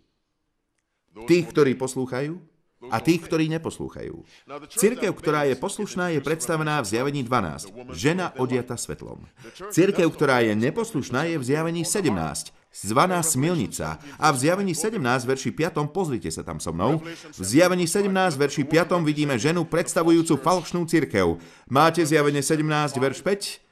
Tých, 1.27 1.47
ktorí 1.51 1.75
poslúchajú 1.77 2.50
a 2.88 2.97
tých, 3.05 3.29
ktorí 3.29 3.53
neposlúchajú. 3.53 4.25
Cirkev, 4.73 5.12
ktorá 5.12 5.45
je 5.45 5.53
poslušná, 5.53 6.16
je 6.16 6.25
predstavená 6.25 6.81
v 6.81 6.88
zjavení 6.88 7.21
12. 7.21 7.93
Žena 7.93 8.33
odiata 8.40 8.81
svetlom. 8.81 9.29
Cirkev, 9.69 10.09
ktorá 10.09 10.40
je 10.40 10.57
neposlušná, 10.57 11.29
je 11.29 11.37
v 11.37 11.45
zjavení 11.45 11.85
17. 11.85 12.57
Zvaná 12.71 13.21
smilnica. 13.21 14.01
A 14.16 14.31
v 14.33 14.37
zjavení 14.47 14.73
17, 14.73 14.97
verši 15.29 15.51
5, 15.53 15.93
pozrite 15.93 16.31
sa 16.33 16.40
tam 16.40 16.62
so 16.62 16.73
mnou, 16.73 17.03
v 17.37 17.45
zjavení 17.45 17.85
17, 17.85 18.09
verši 18.40 18.64
5 18.64 18.97
vidíme 19.05 19.37
ženu 19.37 19.66
predstavujúcu 19.69 20.38
falšnú 20.40 20.87
cirkev. 20.88 21.37
Máte 21.69 22.01
zjavenie 22.07 22.40
17, 22.40 22.97
verš 22.97 23.21
5? 23.21 23.69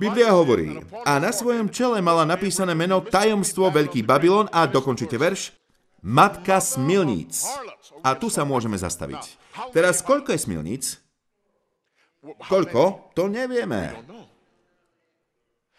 Biblia 0.00 0.32
hovorí, 0.32 0.80
a 1.04 1.20
na 1.20 1.28
svojom 1.28 1.68
čele 1.68 2.00
mala 2.00 2.24
napísané 2.24 2.72
meno 2.72 3.04
tajomstvo 3.04 3.68
Veľký 3.68 4.00
Babylon 4.00 4.48
a 4.48 4.64
dokončite 4.64 5.20
verš, 5.20 5.52
Matka 6.00 6.64
smilníc. 6.64 7.44
A 8.00 8.16
tu 8.16 8.32
sa 8.32 8.42
môžeme 8.44 8.76
zastaviť. 8.76 9.36
Teraz, 9.72 10.00
koľko 10.00 10.32
je 10.32 10.40
smilníc? 10.40 10.84
Koľko? 12.48 13.12
To 13.16 13.28
nevieme. 13.28 13.96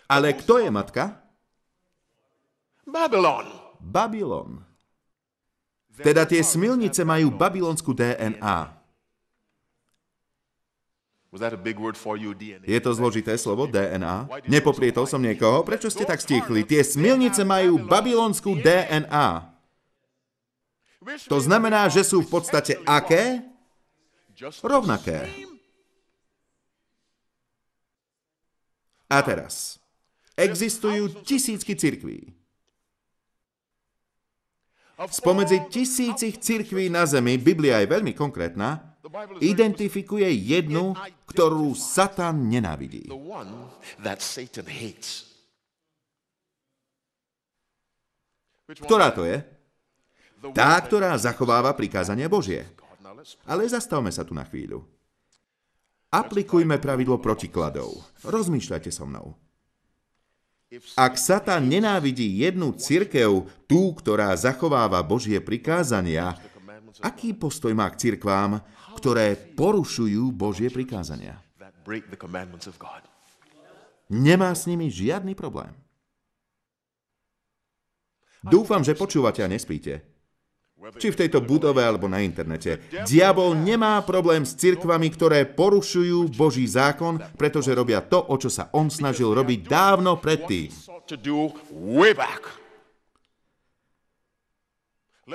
Ale 0.10 0.36
kto 0.36 0.60
je 0.60 0.70
matka? 0.74 1.22
Babylon. 2.84 3.48
Babylon. 3.80 4.66
Teda 6.02 6.26
tie 6.26 6.42
smilnice 6.42 7.06
majú 7.06 7.30
babylonskú 7.30 7.94
DNA? 7.94 8.82
Je 12.68 12.80
to 12.84 12.92
zložité 12.92 13.40
slovo 13.40 13.64
DNA? 13.64 14.28
Nepoprietol 14.52 15.08
som 15.08 15.24
niekoho? 15.24 15.64
Prečo 15.64 15.88
ste 15.88 16.04
tak 16.04 16.20
stichli? 16.20 16.68
Tie 16.68 16.84
smilnice 16.84 17.48
majú 17.48 17.80
babylonskú 17.80 18.60
DNA. 18.60 19.51
To 21.02 21.42
znamená, 21.42 21.90
že 21.90 22.06
sú 22.06 22.22
v 22.22 22.30
podstate 22.30 22.78
aké? 22.86 23.42
Rovnaké. 24.62 25.26
A 29.10 29.18
teraz. 29.26 29.82
Existujú 30.38 31.26
tisícky 31.26 31.74
cirkví. 31.74 32.32
Spomedzi 35.10 35.66
tisícich 35.74 36.38
cirkví 36.38 36.86
na 36.94 37.10
zemi, 37.10 37.42
Biblia 37.42 37.82
je 37.82 37.90
veľmi 37.90 38.14
konkrétna, 38.14 38.94
identifikuje 39.42 40.30
jednu, 40.30 40.94
ktorú 41.26 41.74
Satan 41.74 42.46
nenávidí. 42.46 43.10
Ktorá 48.78 49.10
to 49.10 49.26
je? 49.26 49.42
Tá, 50.50 50.74
ktorá 50.82 51.14
zachováva 51.22 51.78
prikázania 51.78 52.26
Božie. 52.26 52.66
Ale 53.46 53.70
zastavme 53.70 54.10
sa 54.10 54.26
tu 54.26 54.34
na 54.34 54.42
chvíľu. 54.42 54.82
Aplikujme 56.12 56.82
pravidlo 56.82 57.22
protikladov. 57.22 58.02
Rozmýšľajte 58.26 58.90
so 58.90 59.06
mnou. 59.06 59.38
Ak 60.96 61.20
Satan 61.20 61.68
nenávidí 61.68 62.42
jednu 62.42 62.76
cirkev, 62.76 63.48
tú, 63.68 63.92
ktorá 63.96 64.32
zachováva 64.36 65.04
Božie 65.04 65.40
prikázania, 65.40 66.36
aký 67.04 67.36
postoj 67.36 67.72
má 67.76 67.88
k 67.92 68.08
cirkvám, 68.08 68.64
ktoré 68.96 69.36
porušujú 69.36 70.32
Božie 70.32 70.72
prikázania? 70.72 71.40
Nemá 74.12 74.52
s 74.52 74.64
nimi 74.68 74.88
žiadny 74.92 75.36
problém. 75.36 75.72
Dúfam, 78.44 78.82
že 78.84 78.98
počúvate 78.98 79.46
a 79.46 79.52
nespíte. 79.52 80.11
Či 80.98 81.14
v 81.14 81.20
tejto 81.26 81.46
budove 81.46 81.86
alebo 81.86 82.10
na 82.10 82.26
internete. 82.26 82.82
Diabol 83.06 83.54
nemá 83.54 84.02
problém 84.02 84.42
s 84.42 84.58
cirkvami, 84.58 85.14
ktoré 85.14 85.46
porušujú 85.46 86.34
Boží 86.34 86.66
zákon, 86.66 87.22
pretože 87.38 87.70
robia 87.70 88.02
to, 88.02 88.18
o 88.18 88.36
čo 88.42 88.50
sa 88.50 88.74
on 88.74 88.90
snažil 88.90 89.30
robiť 89.30 89.70
dávno 89.70 90.18
predtým. 90.18 90.74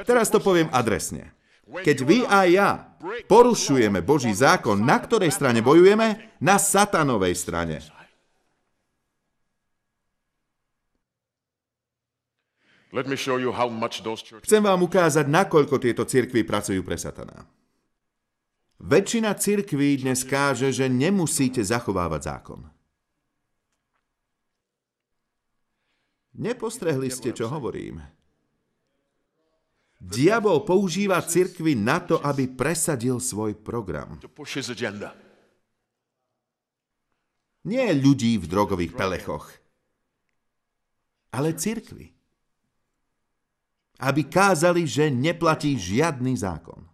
Teraz 0.03 0.27
to 0.35 0.43
poviem 0.43 0.67
adresne. 0.75 1.31
Keď 1.67 1.97
vy 2.03 2.19
a 2.27 2.47
ja 2.47 2.71
porušujeme 3.27 4.03
Boží 4.03 4.31
zákon, 4.31 4.79
na 4.83 4.99
ktorej 5.03 5.35
strane 5.35 5.63
bojujeme? 5.63 6.39
Na 6.43 6.63
satanovej 6.63 7.35
strane. 7.35 7.83
Chcem 14.41 14.63
vám 14.65 14.81
ukázať, 14.81 15.27
nakoľko 15.29 15.77
tieto 15.77 16.09
cirkvy 16.09 16.49
pracujú 16.49 16.81
pre 16.81 16.97
satana. 16.97 17.45
Väčšina 18.81 19.37
cirkví 19.37 20.01
dnes 20.01 20.25
káže, 20.25 20.73
že 20.73 20.89
nemusíte 20.89 21.61
zachovávať 21.61 22.21
zákon. 22.25 22.61
Nepostrehli 26.37 27.09
ste, 27.09 27.33
čo 27.33 27.49
hovorím. 27.49 28.05
Diabol 29.97 30.61
používa 30.61 31.17
cirkvy 31.25 31.73
na 31.73 32.05
to, 32.05 32.21
aby 32.21 32.53
presadil 32.53 33.17
svoj 33.17 33.57
program. 33.57 34.21
Nie 37.67 37.87
ľudí 37.97 38.37
v 38.37 38.47
drogových 38.47 38.93
pelechoch, 38.93 39.49
ale 41.33 41.57
cirkvy. 41.57 42.16
Aby 43.97 44.29
kázali, 44.29 44.85
že 44.85 45.09
neplatí 45.09 45.77
žiadny 45.77 46.37
zákon. 46.37 46.85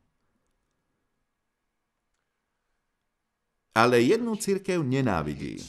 Ale 3.72 4.04
jednu 4.04 4.36
cirkev 4.36 4.84
nenávidí. 4.84 5.64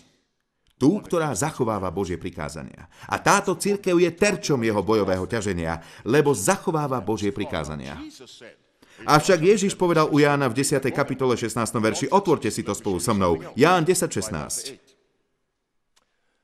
Tú, 0.75 0.99
ktorá 0.99 1.31
zachováva 1.31 1.87
Božie 1.87 2.19
prikázania. 2.19 2.91
A 3.07 3.15
táto 3.15 3.55
cirkev 3.55 3.95
je 4.03 4.11
terčom 4.11 4.59
jeho 4.59 4.83
bojového 4.83 5.23
ťaženia, 5.23 5.79
lebo 6.03 6.35
zachováva 6.35 6.99
Božie 6.99 7.31
prikázania. 7.31 7.95
Avšak 9.07 9.39
Ježiš 9.39 9.73
povedal 9.79 10.11
u 10.11 10.19
Jána 10.19 10.51
v 10.51 10.59
10. 10.59 10.83
kapitole 10.91 11.39
16. 11.39 11.55
verši, 11.79 12.05
otvorte 12.11 12.51
si 12.51 12.67
to 12.67 12.75
spolu 12.75 12.99
so 12.99 13.15
mnou. 13.15 13.39
Ján 13.55 13.87
10.16. 13.87 14.75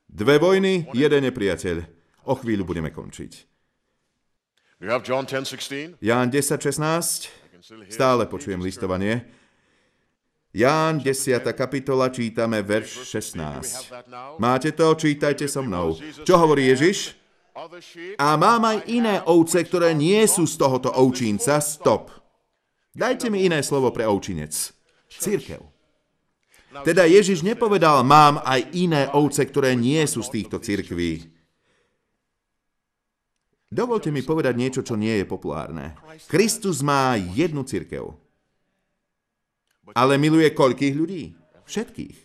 Dve 0.10 0.36
vojny, 0.40 0.88
jeden 0.96 1.22
nepriateľ. 1.28 1.84
O 2.26 2.34
chvíľu 2.40 2.64
budeme 2.64 2.96
končiť. 2.96 3.32
you 3.32 3.38
have 3.38 3.38
John 3.38 3.38
10 3.40 3.46
16. 3.46 3.50
Ján 4.80 6.32
10.16. 6.32 7.28
Stále 7.92 8.24
počujem 8.32 8.64
listovanie. 8.64 9.28
Ján 10.56 11.04
10. 11.04 11.44
kapitola, 11.52 12.08
čítame 12.08 12.64
verš 12.64 13.04
16. 13.04 14.40
Máte 14.40 14.72
to? 14.72 14.96
Čítajte 14.96 15.52
so 15.52 15.68
mnou. 15.68 16.00
Čo 16.24 16.40
hovorí 16.40 16.72
Ježiš? 16.72 17.12
A 18.16 18.40
mám 18.40 18.64
aj 18.72 18.88
iné 18.88 19.20
ovce, 19.28 19.60
ktoré 19.68 19.92
nie 19.92 20.24
sú 20.32 20.48
z 20.48 20.56
tohoto 20.56 20.96
ovčínca. 20.96 21.60
Stop. 21.60 22.16
Dajte 22.96 23.28
mi 23.28 23.44
iné 23.44 23.60
slovo 23.60 23.92
pre 23.92 24.08
ovčinec. 24.08 24.56
Církev. 25.12 25.60
Teda 26.88 27.04
Ježiš 27.04 27.44
nepovedal, 27.44 28.08
mám 28.08 28.40
aj 28.48 28.72
iné 28.80 29.12
ovce, 29.12 29.44
ktoré 29.44 29.76
nie 29.76 30.00
sú 30.08 30.24
z 30.24 30.40
týchto 30.40 30.64
cirkví. 30.64 31.39
Dovolte 33.70 34.10
mi 34.10 34.26
povedať 34.26 34.58
niečo, 34.58 34.82
čo 34.82 34.98
nie 34.98 35.22
je 35.22 35.26
populárne. 35.30 35.94
Kristus 36.26 36.82
má 36.82 37.14
jednu 37.14 37.62
cirkev. 37.62 38.18
Ale 39.94 40.18
miluje 40.18 40.50
koľkých 40.50 40.96
ľudí? 40.98 41.38
Všetkých. 41.70 42.18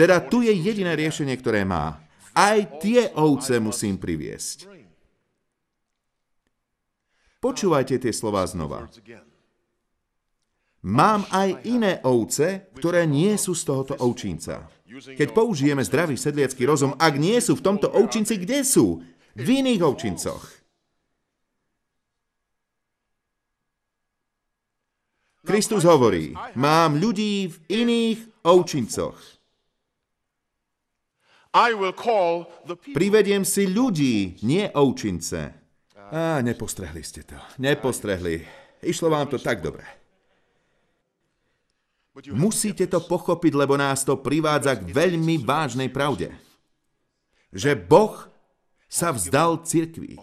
Teda 0.00 0.24
tu 0.24 0.40
je 0.40 0.50
jediné 0.50 0.96
riešenie, 0.96 1.36
ktoré 1.36 1.68
má. 1.68 2.00
Aj 2.32 2.56
tie 2.80 3.12
ovce 3.20 3.60
musím 3.60 4.00
priviesť. 4.00 4.64
Počúvajte 7.40 8.00
tie 8.00 8.12
slová 8.12 8.44
znova. 8.48 8.88
Mám 10.80 11.28
aj 11.28 11.68
iné 11.68 12.00
ovce, 12.08 12.72
ktoré 12.80 13.04
nie 13.04 13.36
sú 13.36 13.52
z 13.52 13.62
tohoto 13.68 13.94
ovčinca. 14.00 14.72
Keď 14.88 15.28
použijeme 15.36 15.84
zdravý 15.84 16.16
sedliacký 16.16 16.64
rozum, 16.64 16.96
ak 16.96 17.20
nie 17.20 17.36
sú 17.44 17.56
v 17.60 17.64
tomto 17.64 17.92
ovčinci, 17.92 18.40
kde 18.40 18.64
sú? 18.64 19.04
V 19.34 19.48
iných 19.62 19.82
ovčincoch. 19.82 20.44
Kristus 25.40 25.82
hovorí, 25.82 26.30
mám 26.54 27.00
ľudí 27.00 27.50
v 27.50 27.56
iných 27.66 28.18
ovčincoch. 28.46 29.18
Privediem 32.94 33.42
si 33.42 33.66
ľudí, 33.66 34.38
nie 34.46 34.70
ovčince. 34.70 35.40
Á, 36.10 36.38
nepostrehli 36.38 37.02
ste 37.02 37.26
to. 37.26 37.34
Nepostrehli. 37.58 38.46
Išlo 38.86 39.10
vám 39.10 39.26
to 39.26 39.42
tak 39.42 39.58
dobre. 39.58 39.82
Musíte 42.30 42.86
to 42.86 43.02
pochopiť, 43.02 43.52
lebo 43.54 43.74
nás 43.74 44.06
to 44.06 44.18
privádza 44.18 44.78
k 44.78 44.86
veľmi 44.86 45.42
vážnej 45.42 45.90
pravde. 45.90 46.30
Že 47.50 47.74
Boh 47.74 48.29
sa 48.90 49.14
vzdal 49.14 49.62
cirkvi. 49.62 50.18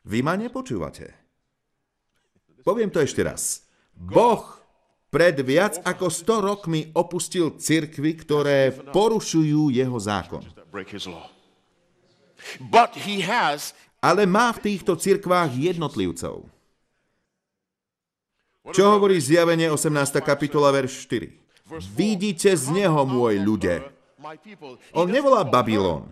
Vy 0.00 0.24
ma 0.24 0.34
nepočúvate. 0.40 1.12
Poviem 2.64 2.88
to 2.88 3.04
ešte 3.04 3.20
raz. 3.20 3.68
Boh 3.92 4.56
pred 5.12 5.36
viac 5.44 5.76
ako 5.84 6.08
100 6.08 6.48
rokmi 6.48 6.80
opustil 6.96 7.60
cirkvy, 7.60 8.16
ktoré 8.16 8.72
porušujú 8.72 9.68
jeho 9.68 9.98
zákon. 10.00 10.40
Ale 14.00 14.22
má 14.24 14.48
v 14.56 14.60
týchto 14.64 14.96
cirkvách 14.96 15.52
jednotlivcov. 15.52 16.48
Čo 18.70 18.84
hovorí 18.96 19.20
zjavenie 19.20 19.68
18. 19.68 19.92
kapitola, 20.24 20.72
verš 20.72 21.04
4? 21.04 21.39
Vidíte 21.94 22.50
z 22.58 22.74
neho, 22.74 23.06
môj 23.06 23.38
ľude. 23.38 23.86
On 24.92 25.06
nevolá 25.06 25.46
Babylon. 25.46 26.10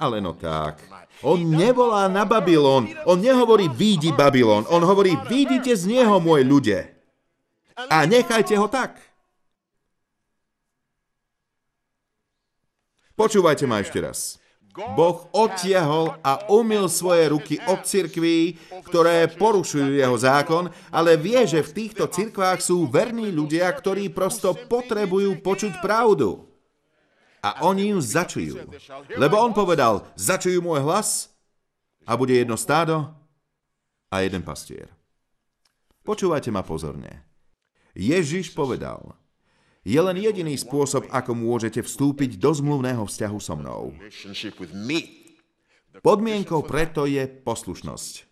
Ale 0.00 0.24
no 0.24 0.32
tak. 0.32 0.80
On 1.20 1.36
nevolá 1.36 2.08
na 2.08 2.24
Babylon. 2.24 2.88
On 3.04 3.20
nehovorí 3.20 3.68
výjdi 3.68 4.16
Babylon. 4.16 4.64
On 4.72 4.80
hovorí 4.80 5.12
vidíte 5.28 5.76
z 5.76 5.84
neho, 5.92 6.16
môj 6.16 6.40
ľude. 6.40 6.88
A 7.76 8.08
nechajte 8.08 8.56
ho 8.56 8.64
tak. 8.64 8.96
Počúvajte 13.12 13.68
ma 13.68 13.84
ešte 13.84 14.00
raz. 14.00 14.39
Boh 14.70 15.26
odtiahol 15.34 16.14
a 16.22 16.46
umil 16.46 16.86
svoje 16.86 17.34
ruky 17.34 17.58
od 17.66 17.82
cirkví, 17.82 18.54
ktoré 18.86 19.26
porušujú 19.26 19.98
jeho 19.98 20.14
zákon, 20.14 20.70
ale 20.94 21.18
vie, 21.18 21.42
že 21.42 21.66
v 21.66 21.74
týchto 21.74 22.06
cirkvách 22.06 22.62
sú 22.62 22.86
verní 22.86 23.34
ľudia, 23.34 23.66
ktorí 23.66 24.14
prosto 24.14 24.54
potrebujú 24.54 25.42
počuť 25.42 25.82
pravdu. 25.82 26.46
A 27.42 27.66
oni 27.66 27.90
ju 27.90 27.98
začujú. 27.98 28.68
Lebo 29.16 29.40
on 29.42 29.50
povedal, 29.56 30.06
začujú 30.14 30.60
môj 30.62 30.84
hlas 30.86 31.32
a 32.06 32.14
bude 32.14 32.36
jedno 32.36 32.54
stádo 32.54 33.10
a 34.12 34.22
jeden 34.22 34.44
pastier. 34.44 34.92
Počúvajte 36.06 36.52
ma 36.54 36.62
pozorne. 36.62 37.26
Ježiš 37.96 38.54
povedal, 38.54 39.18
je 39.90 40.00
len 40.00 40.16
jediný 40.22 40.54
spôsob, 40.54 41.10
ako 41.10 41.34
môžete 41.34 41.82
vstúpiť 41.82 42.38
do 42.38 42.54
zmluvného 42.54 43.02
vzťahu 43.02 43.38
so 43.42 43.58
mnou. 43.58 43.90
Podmienkou 46.06 46.62
preto 46.62 47.10
je 47.10 47.26
poslušnosť. 47.26 48.30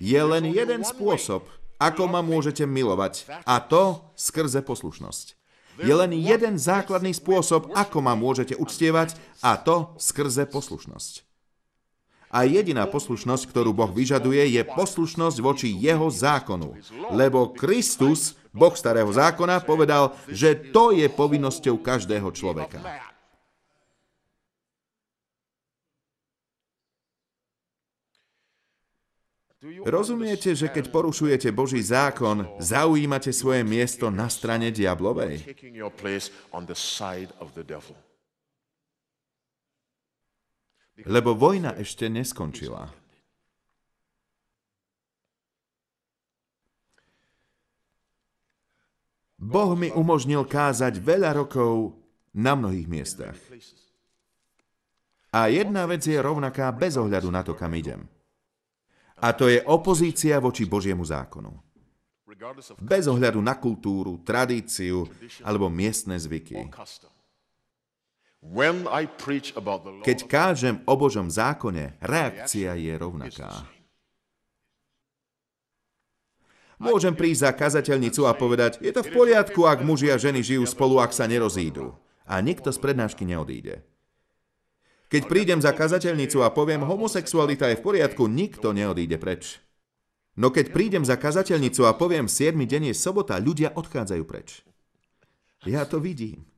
Je 0.00 0.16
len 0.16 0.48
jeden 0.48 0.80
spôsob, 0.80 1.44
ako 1.76 2.08
ma 2.08 2.24
môžete 2.24 2.64
milovať, 2.64 3.28
a 3.44 3.60
to 3.60 4.00
skrze 4.16 4.64
poslušnosť. 4.64 5.36
Je 5.80 5.92
len 5.92 6.12
jeden 6.16 6.56
základný 6.56 7.12
spôsob, 7.12 7.72
ako 7.76 8.00
ma 8.00 8.16
môžete 8.16 8.56
uctievať, 8.56 9.16
a 9.44 9.60
to 9.60 9.92
skrze 10.00 10.48
poslušnosť. 10.48 11.28
A 12.30 12.46
jediná 12.46 12.86
poslušnosť, 12.86 13.44
ktorú 13.50 13.74
Boh 13.74 13.90
vyžaduje, 13.90 14.54
je 14.54 14.62
poslušnosť 14.62 15.36
voči 15.42 15.68
jeho 15.74 16.06
zákonu. 16.06 16.78
Lebo 17.10 17.50
Kristus, 17.50 18.38
Boh 18.50 18.74
starého 18.74 19.10
zákona, 19.10 19.62
povedal, 19.62 20.14
že 20.26 20.58
to 20.74 20.90
je 20.90 21.06
povinnosťou 21.06 21.78
každého 21.78 22.28
človeka. 22.34 22.82
Rozumiete, 29.84 30.56
že 30.56 30.72
keď 30.72 30.88
porušujete 30.88 31.52
Boží 31.52 31.84
zákon, 31.84 32.48
zaujímate 32.56 33.28
svoje 33.28 33.60
miesto 33.60 34.08
na 34.08 34.32
strane 34.32 34.72
diablovej? 34.72 35.44
Lebo 41.04 41.30
vojna 41.36 41.76
ešte 41.76 42.08
neskončila. 42.08 42.88
Boh 49.40 49.72
mi 49.72 49.88
umožnil 49.88 50.44
kázať 50.44 51.00
veľa 51.00 51.32
rokov 51.32 51.96
na 52.36 52.52
mnohých 52.52 52.84
miestach. 52.84 53.36
A 55.32 55.48
jedna 55.48 55.88
vec 55.88 56.04
je 56.04 56.20
rovnaká 56.20 56.68
bez 56.76 57.00
ohľadu 57.00 57.32
na 57.32 57.40
to, 57.40 57.56
kam 57.56 57.72
idem. 57.72 58.04
A 59.24 59.32
to 59.32 59.48
je 59.48 59.64
opozícia 59.64 60.36
voči 60.36 60.68
Božiemu 60.68 61.08
zákonu. 61.08 61.56
Bez 62.80 63.04
ohľadu 63.08 63.40
na 63.40 63.56
kultúru, 63.56 64.20
tradíciu 64.20 65.08
alebo 65.44 65.72
miestne 65.72 66.20
zvyky. 66.20 66.68
Keď 70.00 70.18
kážem 70.24 70.80
o 70.88 70.94
Božom 70.96 71.28
zákone, 71.28 72.00
reakcia 72.00 72.76
je 72.76 72.92
rovnaká. 72.96 73.79
Môžem 76.80 77.12
prísť 77.12 77.44
za 77.44 77.50
kazateľnicu 77.52 78.24
a 78.24 78.32
povedať, 78.32 78.80
je 78.80 78.88
to 78.88 79.04
v 79.04 79.12
poriadku, 79.12 79.68
ak 79.68 79.84
muži 79.84 80.08
a 80.08 80.16
ženy 80.16 80.40
žijú 80.40 80.64
spolu, 80.64 80.96
ak 81.04 81.12
sa 81.12 81.28
nerozídu. 81.28 81.92
A 82.24 82.40
nikto 82.40 82.72
z 82.72 82.80
prednášky 82.80 83.28
neodíde. 83.28 83.84
Keď 85.12 85.28
prídem 85.28 85.60
za 85.60 85.76
kazateľnicu 85.76 86.40
a 86.40 86.48
poviem, 86.48 86.80
homosexualita 86.80 87.68
je 87.68 87.76
v 87.76 87.84
poriadku, 87.84 88.24
nikto 88.32 88.72
neodíde 88.72 89.20
preč. 89.20 89.60
No 90.40 90.48
keď 90.48 90.72
prídem 90.72 91.04
za 91.04 91.20
kazateľnicu 91.20 91.84
a 91.84 91.92
poviem, 91.92 92.24
7. 92.24 92.56
deň 92.56 92.82
je 92.90 92.94
sobota, 92.96 93.36
ľudia 93.36 93.76
odchádzajú 93.76 94.24
preč. 94.24 94.64
Ja 95.68 95.84
to 95.84 96.00
vidím. 96.00 96.48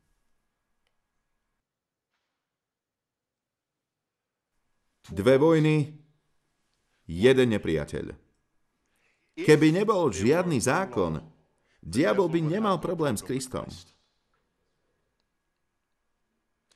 Dve 5.11 5.35
vojny, 5.35 5.99
jeden 7.11 7.49
nepriateľ. 7.59 8.22
Keby 9.33 9.73
nebol 9.73 10.13
žiadny 10.13 10.61
zákon, 10.61 11.25
diabol 11.81 12.29
by 12.29 12.41
nemal 12.45 12.77
problém 12.77 13.17
s 13.17 13.25
Kristom. 13.25 13.65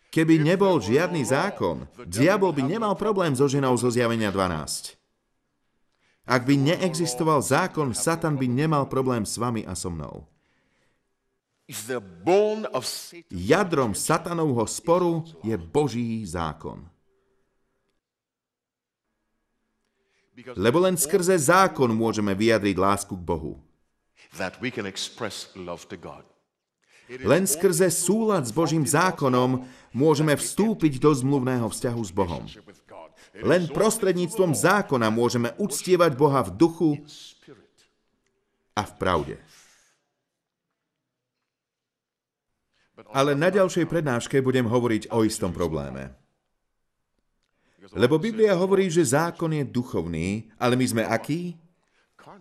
Keby 0.09 0.41
nebol 0.41 0.81
žiadny 0.81 1.21
zákon, 1.21 1.85
diabol 2.09 2.57
by 2.57 2.65
nemal 2.65 2.97
problém 2.97 3.37
so 3.37 3.45
ženou 3.45 3.77
zo 3.77 3.93
zjavenia 3.93 4.33
12. 4.33 4.97
Ak 6.25 6.43
by 6.49 6.57
neexistoval 6.57 7.45
zákon, 7.45 7.93
Satan 7.93 8.41
by 8.41 8.49
nemal 8.49 8.89
problém 8.89 9.29
s 9.29 9.37
vami 9.37 9.69
a 9.69 9.77
so 9.77 9.93
mnou. 9.93 10.25
Jadrom 13.31 13.93
satanovho 13.95 14.65
sporu 14.67 15.27
je 15.45 15.55
Boží 15.59 16.25
zákon. 16.25 16.96
Lebo 20.57 20.85
len 20.85 21.01
skrze 21.01 21.33
zákon 21.41 21.89
môžeme 21.97 22.37
vyjadriť 22.37 22.77
lásku 22.77 23.17
k 23.17 23.23
Bohu. 23.25 23.57
Len 27.23 27.45
skrze 27.47 27.89
súlad 27.89 28.45
s 28.45 28.53
Božím 28.53 28.83
zákonom 28.83 29.65
môžeme 29.95 30.35
vstúpiť 30.35 30.99
do 30.99 31.15
zmluvného 31.15 31.71
vzťahu 31.71 32.03
s 32.03 32.13
Bohom. 32.13 32.45
Len 33.37 33.69
prostredníctvom 33.71 34.53
zákona 34.53 35.09
môžeme 35.13 35.55
uctievať 35.57 36.13
Boha 36.19 36.41
v 36.45 36.51
duchu 36.57 36.91
a 38.77 38.83
v 38.85 38.93
pravde. 38.99 39.37
Ale 43.13 43.37
na 43.37 43.53
ďalšej 43.53 43.87
prednáške 43.87 44.41
budem 44.41 44.67
hovoriť 44.67 45.13
o 45.13 45.23
istom 45.23 45.53
probléme. 45.53 46.26
Lebo 47.95 48.19
Biblia 48.19 48.57
hovorí, 48.59 48.91
že 48.91 49.05
zákon 49.05 49.53
je 49.55 49.63
duchovný, 49.63 50.51
ale 50.59 50.75
my 50.75 50.87
sme 50.87 51.03
akí? 51.07 51.55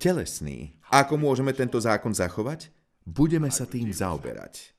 Telesný. 0.02 0.74
Ako 0.90 1.20
môžeme 1.20 1.54
tento 1.54 1.78
zákon 1.78 2.16
zachovať? 2.16 2.74
Budeme 3.06 3.54
sa 3.54 3.70
tým 3.70 3.94
zaoberať. 3.94 4.74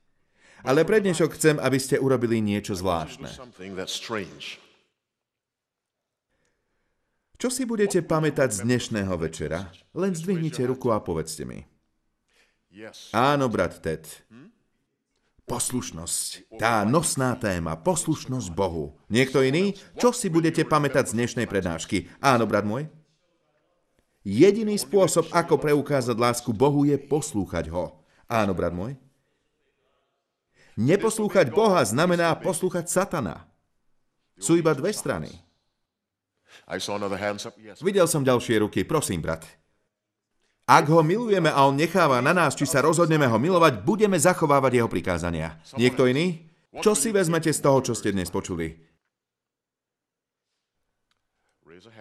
Ale 0.65 0.83
pre 0.83 0.99
dnešok 0.99 1.37
chcem, 1.37 1.55
aby 1.61 1.77
ste 1.79 2.01
urobili 2.01 2.43
niečo 2.43 2.75
zvláštne. 2.75 3.29
Čo 7.37 7.53
si 7.53 7.63
budete 7.69 8.01
pamätať 8.01 8.49
z 8.49 8.59
dnešného 8.65 9.13
večera? 9.21 9.69
Len 9.93 10.11
zdvihnite 10.17 10.65
ruku 10.65 10.89
a 10.89 10.97
povedzte 10.97 11.45
mi. 11.45 11.61
Áno, 13.13 13.45
brat 13.47 13.77
Ted. 13.77 14.09
Poslušnosť. 15.47 16.59
Tá 16.59 16.83
nosná 16.83 17.31
téma. 17.39 17.79
Poslušnosť 17.79 18.51
Bohu. 18.51 18.99
Niekto 19.07 19.39
iný? 19.39 19.79
Čo 19.95 20.11
si 20.11 20.27
budete 20.27 20.67
pamätať 20.67 21.07
z 21.07 21.15
dnešnej 21.15 21.47
prednášky? 21.47 22.11
Áno, 22.19 22.43
brat 22.43 22.67
môj? 22.67 22.91
Jediný 24.27 24.75
spôsob, 24.75 25.31
ako 25.31 25.55
preukázať 25.55 26.19
lásku 26.19 26.51
Bohu, 26.51 26.83
je 26.83 26.99
poslúchať 26.99 27.71
ho. 27.71 27.95
Áno, 28.27 28.51
brat 28.51 28.75
môj? 28.75 28.99
Neposlúchať 30.75 31.47
Boha 31.55 31.79
znamená 31.87 32.35
poslúchať 32.35 32.91
Satana. 32.91 33.47
Sú 34.35 34.59
iba 34.59 34.75
dve 34.75 34.91
strany. 34.91 35.31
Videl 37.79 38.07
som 38.11 38.27
ďalšie 38.27 38.67
ruky, 38.67 38.83
prosím, 38.83 39.23
brat. 39.23 39.47
Ak 40.67 40.91
ho 40.91 40.99
milujeme 40.99 41.47
a 41.47 41.63
on 41.63 41.79
necháva 41.79 42.19
na 42.19 42.35
nás, 42.35 42.51
či 42.51 42.67
sa 42.67 42.83
rozhodneme 42.83 43.23
ho 43.23 43.39
milovať, 43.39 43.87
budeme 43.87 44.19
zachovávať 44.19 44.83
jeho 44.83 44.91
prikázania. 44.91 45.55
Niekto 45.79 46.11
iný? 46.11 46.43
Čo 46.83 46.91
si 46.91 47.15
vezmete 47.15 47.55
z 47.55 47.63
toho, 47.63 47.79
čo 47.79 47.95
ste 47.95 48.11
dnes 48.11 48.27
počuli? 48.27 48.75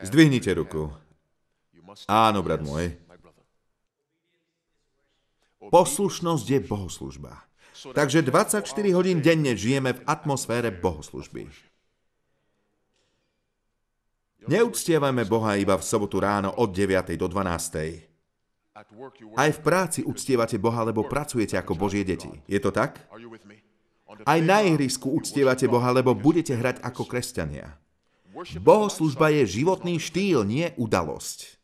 Zdvihnite 0.02 0.50
ruku. 0.58 0.90
Áno, 2.10 2.42
brat 2.42 2.66
môj. 2.66 2.98
Poslušnosť 5.70 6.46
je 6.50 6.60
bohoslužba. 6.66 7.46
Takže 7.94 8.26
24 8.26 8.66
hodín 8.98 9.22
denne 9.22 9.54
žijeme 9.54 9.94
v 9.94 10.00
atmosfére 10.10 10.74
bohoslužby. 10.74 11.46
Neúctievajme 14.50 15.22
Boha 15.26 15.54
iba 15.54 15.78
v 15.78 15.86
sobotu 15.86 16.18
ráno 16.18 16.50
od 16.58 16.74
9. 16.74 17.14
do 17.14 17.30
12. 17.30 18.15
Aj 19.40 19.50
v 19.56 19.60
práci 19.64 20.04
uctievate 20.04 20.60
Boha, 20.60 20.84
lebo 20.84 21.08
pracujete 21.08 21.56
ako 21.56 21.72
Božie 21.80 22.04
deti. 22.04 22.28
Je 22.44 22.60
to 22.60 22.68
tak? 22.68 23.00
Aj 24.28 24.38
na 24.44 24.60
ihrisku 24.60 25.08
uctievate 25.16 25.64
Boha, 25.64 25.88
lebo 25.96 26.12
budete 26.12 26.52
hrať 26.52 26.84
ako 26.84 27.08
kresťania. 27.08 27.72
Bohoslužba 28.60 29.32
je 29.32 29.48
životný 29.48 29.96
štýl, 29.96 30.44
nie 30.44 30.68
udalosť. 30.76 31.56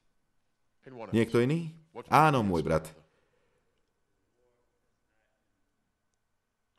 Niekto 1.13 1.45
iný? 1.45 1.77
Áno, 2.09 2.41
môj 2.41 2.65
brat. 2.65 2.89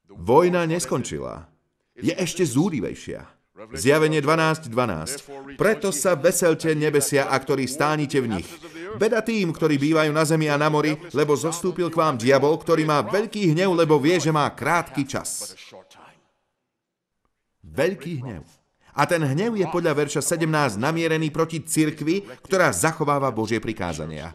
Vojna 0.10 0.66
neskončila. 0.66 1.46
Je 1.94 2.14
ešte 2.14 2.42
zúrivejšia. 2.42 3.30
Zjavenie 3.54 4.18
12.12. 4.18 5.62
Preto 5.62 5.93
sa 5.93 6.18
veselte 6.18 6.74
nebesia, 6.74 7.30
a 7.30 7.38
ktorí 7.38 7.70
stánite 7.70 8.18
v 8.18 8.41
nich. 8.41 8.49
Beda 8.97 9.22
tým, 9.22 9.54
ktorí 9.54 9.78
bývajú 9.78 10.10
na 10.10 10.26
zemi 10.26 10.49
a 10.49 10.58
na 10.58 10.74
mori, 10.74 10.97
lebo 11.14 11.38
zostúpil 11.38 11.93
k 11.93 11.99
vám 12.01 12.18
diabol, 12.18 12.58
ktorý 12.58 12.82
má 12.82 13.06
veľký 13.06 13.54
hnev, 13.54 13.78
lebo 13.78 14.01
vie, 14.01 14.18
že 14.18 14.34
má 14.34 14.49
krátky 14.49 15.06
čas. 15.06 15.54
Veľký 17.62 18.26
hnev. 18.26 18.41
A 18.97 19.06
ten 19.06 19.22
hnev 19.22 19.54
je 19.54 19.70
podľa 19.70 20.01
verša 20.01 20.22
17 20.34 20.82
namierený 20.82 21.30
proti 21.30 21.62
cirkvi, 21.62 22.26
ktorá 22.41 22.74
zachováva 22.74 23.30
Božie 23.30 23.62
prikázania. 23.62 24.34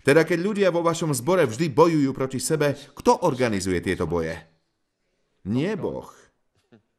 Teda 0.00 0.24
keď 0.24 0.38
ľudia 0.40 0.68
vo 0.72 0.80
vašom 0.80 1.12
zbore 1.12 1.44
vždy 1.44 1.68
bojujú 1.68 2.10
proti 2.16 2.40
sebe, 2.40 2.72
kto 2.96 3.28
organizuje 3.28 3.84
tieto 3.84 4.08
boje? 4.08 4.55
Nie 5.46 5.78
Boh. 5.78 6.10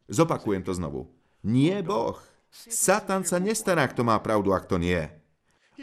Zopakujem 0.07 0.63
to 0.63 0.71
znovu. 0.71 1.11
Nie 1.43 1.83
Boh. 1.83 2.15
Satan 2.71 3.27
sa 3.27 3.43
nestará, 3.43 3.83
kto 3.91 4.07
má 4.07 4.15
pravdu 4.23 4.55
a 4.55 4.63
kto 4.63 4.79
nie. 4.79 5.03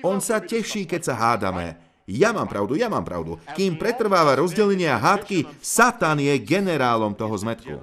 On 0.01 0.19
sa 0.19 0.41
teší, 0.41 0.89
keď 0.89 1.13
sa 1.13 1.15
hádame. 1.15 1.77
Ja 2.09 2.33
mám 2.33 2.49
pravdu, 2.49 2.77
ja 2.77 2.89
mám 2.89 3.05
pravdu. 3.05 3.37
Kým 3.53 3.77
pretrváva 3.77 4.37
rozdelenie 4.37 4.89
a 4.89 5.01
hádky, 5.01 5.45
Satan 5.61 6.21
je 6.21 6.35
generálom 6.41 7.13
toho 7.13 7.33
zmetku. 7.37 7.81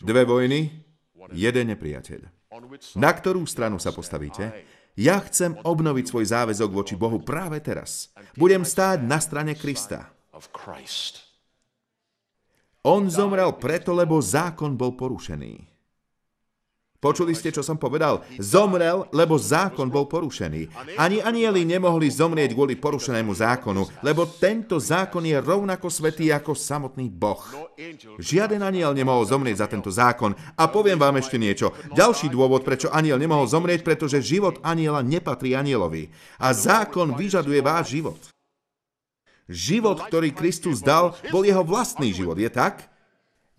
Dve 0.00 0.22
vojny, 0.24 0.72
jeden 1.34 1.64
nepriateľ. 1.74 2.20
Na 2.98 3.10
ktorú 3.12 3.44
stranu 3.46 3.78
sa 3.78 3.94
postavíte? 3.94 4.50
Ja 5.00 5.16
chcem 5.24 5.56
obnoviť 5.56 6.12
svoj 6.12 6.28
záväzok 6.28 6.68
voči 6.76 6.92
Bohu 6.92 7.24
práve 7.24 7.56
teraz. 7.64 8.12
Budem 8.36 8.68
stáť 8.68 9.00
na 9.00 9.16
strane 9.16 9.56
Krista. 9.56 10.12
On 12.84 13.08
zomrel 13.08 13.48
preto, 13.56 13.96
lebo 13.96 14.20
zákon 14.20 14.76
bol 14.76 14.92
porušený. 15.00 15.69
Počuli 17.00 17.32
ste, 17.32 17.48
čo 17.48 17.64
som 17.64 17.80
povedal? 17.80 18.20
Zomrel, 18.36 19.08
lebo 19.16 19.40
zákon 19.40 19.88
bol 19.88 20.04
porušený. 20.04 20.68
Ani 21.00 21.24
anieli 21.24 21.64
nemohli 21.64 22.12
zomrieť 22.12 22.52
kvôli 22.52 22.76
porušenému 22.76 23.32
zákonu, 23.32 23.88
lebo 24.04 24.28
tento 24.28 24.76
zákon 24.76 25.24
je 25.24 25.40
rovnako 25.40 25.88
svetý 25.88 26.28
ako 26.28 26.52
samotný 26.52 27.08
Boh. 27.08 27.40
Žiaden 28.20 28.60
aniel 28.60 28.92
nemohol 28.92 29.24
zomrieť 29.24 29.64
za 29.64 29.66
tento 29.72 29.88
zákon. 29.88 30.36
A 30.60 30.68
poviem 30.68 31.00
vám 31.00 31.16
ešte 31.16 31.40
niečo. 31.40 31.72
Ďalší 31.96 32.28
dôvod, 32.28 32.68
prečo 32.68 32.92
aniel 32.92 33.16
nemohol 33.16 33.48
zomrieť, 33.48 33.80
pretože 33.80 34.20
život 34.20 34.60
aniela 34.60 35.00
nepatrí 35.00 35.56
anielovi. 35.56 36.12
A 36.36 36.52
zákon 36.52 37.16
vyžaduje 37.16 37.64
váš 37.64 37.96
život. 37.96 38.20
Život, 39.48 40.04
ktorý 40.04 40.36
Kristus 40.36 40.84
dal, 40.84 41.16
bol 41.32 41.48
jeho 41.48 41.64
vlastný 41.64 42.12
život, 42.12 42.36
je 42.36 42.52
tak? 42.52 42.89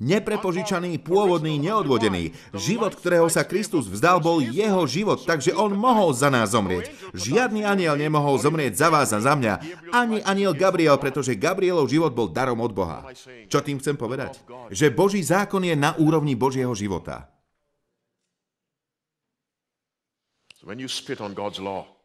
Neprepožičaný, 0.01 0.97
pôvodný, 0.97 1.61
neodvodený. 1.61 2.33
Život, 2.57 2.97
ktorého 2.97 3.29
sa 3.29 3.45
Kristus 3.45 3.85
vzdal, 3.85 4.17
bol 4.17 4.41
jeho 4.41 4.81
život, 4.89 5.21
takže 5.21 5.53
on 5.53 5.77
mohol 5.77 6.09
za 6.09 6.33
nás 6.33 6.57
zomrieť. 6.57 6.89
Žiadny 7.13 7.61
aniel 7.61 7.93
nemohol 7.93 8.41
zomrieť 8.41 8.73
za 8.81 8.89
vás 8.89 9.13
a 9.13 9.21
za 9.21 9.37
mňa. 9.37 9.61
Ani 9.93 10.17
aniel 10.25 10.57
Gabriel, 10.57 10.97
pretože 10.97 11.37
Gabrielov 11.37 11.85
život 11.85 12.17
bol 12.17 12.33
darom 12.33 12.65
od 12.65 12.73
Boha. 12.73 13.05
Čo 13.45 13.61
tým 13.61 13.77
chcem 13.77 13.93
povedať? 13.93 14.41
Že 14.73 14.89
Boží 14.89 15.21
zákon 15.21 15.61
je 15.61 15.77
na 15.77 15.93
úrovni 16.01 16.33
Božieho 16.33 16.73
života. 16.73 17.29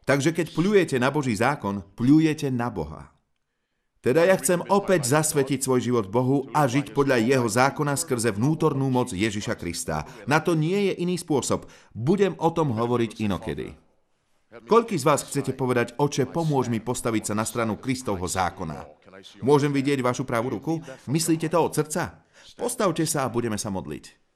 Takže 0.05 0.29
keď 0.37 0.47
pľujete 0.53 1.01
na 1.01 1.09
Boží 1.09 1.33
zákon, 1.33 1.81
pľujete 1.97 2.53
na 2.53 2.69
Boha. 2.69 3.16
Teda 4.07 4.23
ja 4.23 4.39
chcem 4.39 4.63
opäť 4.71 5.03
zasvetiť 5.03 5.67
svoj 5.67 5.83
život 5.83 6.07
Bohu 6.07 6.47
a 6.55 6.63
žiť 6.63 6.95
podľa 6.95 7.19
jeho 7.27 7.43
zákona 7.43 7.99
skrze 7.99 8.31
vnútornú 8.31 8.87
moc 8.87 9.11
Ježiša 9.11 9.59
Krista. 9.59 10.07
Na 10.23 10.39
to 10.39 10.55
nie 10.55 10.87
je 10.87 11.03
iný 11.03 11.19
spôsob. 11.19 11.67
Budem 11.91 12.31
o 12.39 12.47
tom 12.55 12.71
hovoriť 12.71 13.19
inokedy. 13.19 13.75
Koľký 14.63 14.95
z 14.95 15.03
vás 15.03 15.27
chcete 15.27 15.51
povedať, 15.59 15.99
oče, 15.99 16.23
pomôž 16.31 16.71
mi 16.71 16.79
postaviť 16.79 17.23
sa 17.27 17.33
na 17.35 17.43
stranu 17.43 17.75
Kristovho 17.75 18.23
zákona? 18.31 18.87
Môžem 19.43 19.75
vidieť 19.75 19.99
vašu 19.99 20.23
pravú 20.23 20.55
ruku? 20.55 20.79
Myslíte 21.11 21.51
to 21.51 21.59
od 21.59 21.75
srdca? 21.75 22.23
Postavte 22.55 23.03
sa 23.03 23.27
a 23.27 23.33
budeme 23.33 23.59
sa 23.59 23.67
modliť. 23.67 24.26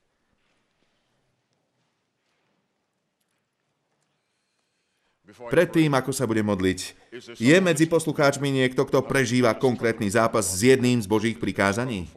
Predtým, 5.32 5.91
ako 5.95 6.11
sa 6.11 6.27
bude 6.27 6.43
modliť, 6.43 6.79
je 7.39 7.57
medzi 7.63 7.86
poslucháčmi 7.88 8.51
niekto, 8.51 8.84
kto 8.84 9.05
prežíva 9.07 9.55
konkrétny 9.55 10.11
zápas 10.11 10.43
s 10.43 10.59
jedným 10.63 10.99
z 10.99 11.07
Božích 11.07 11.38
prikázaní? 11.39 12.11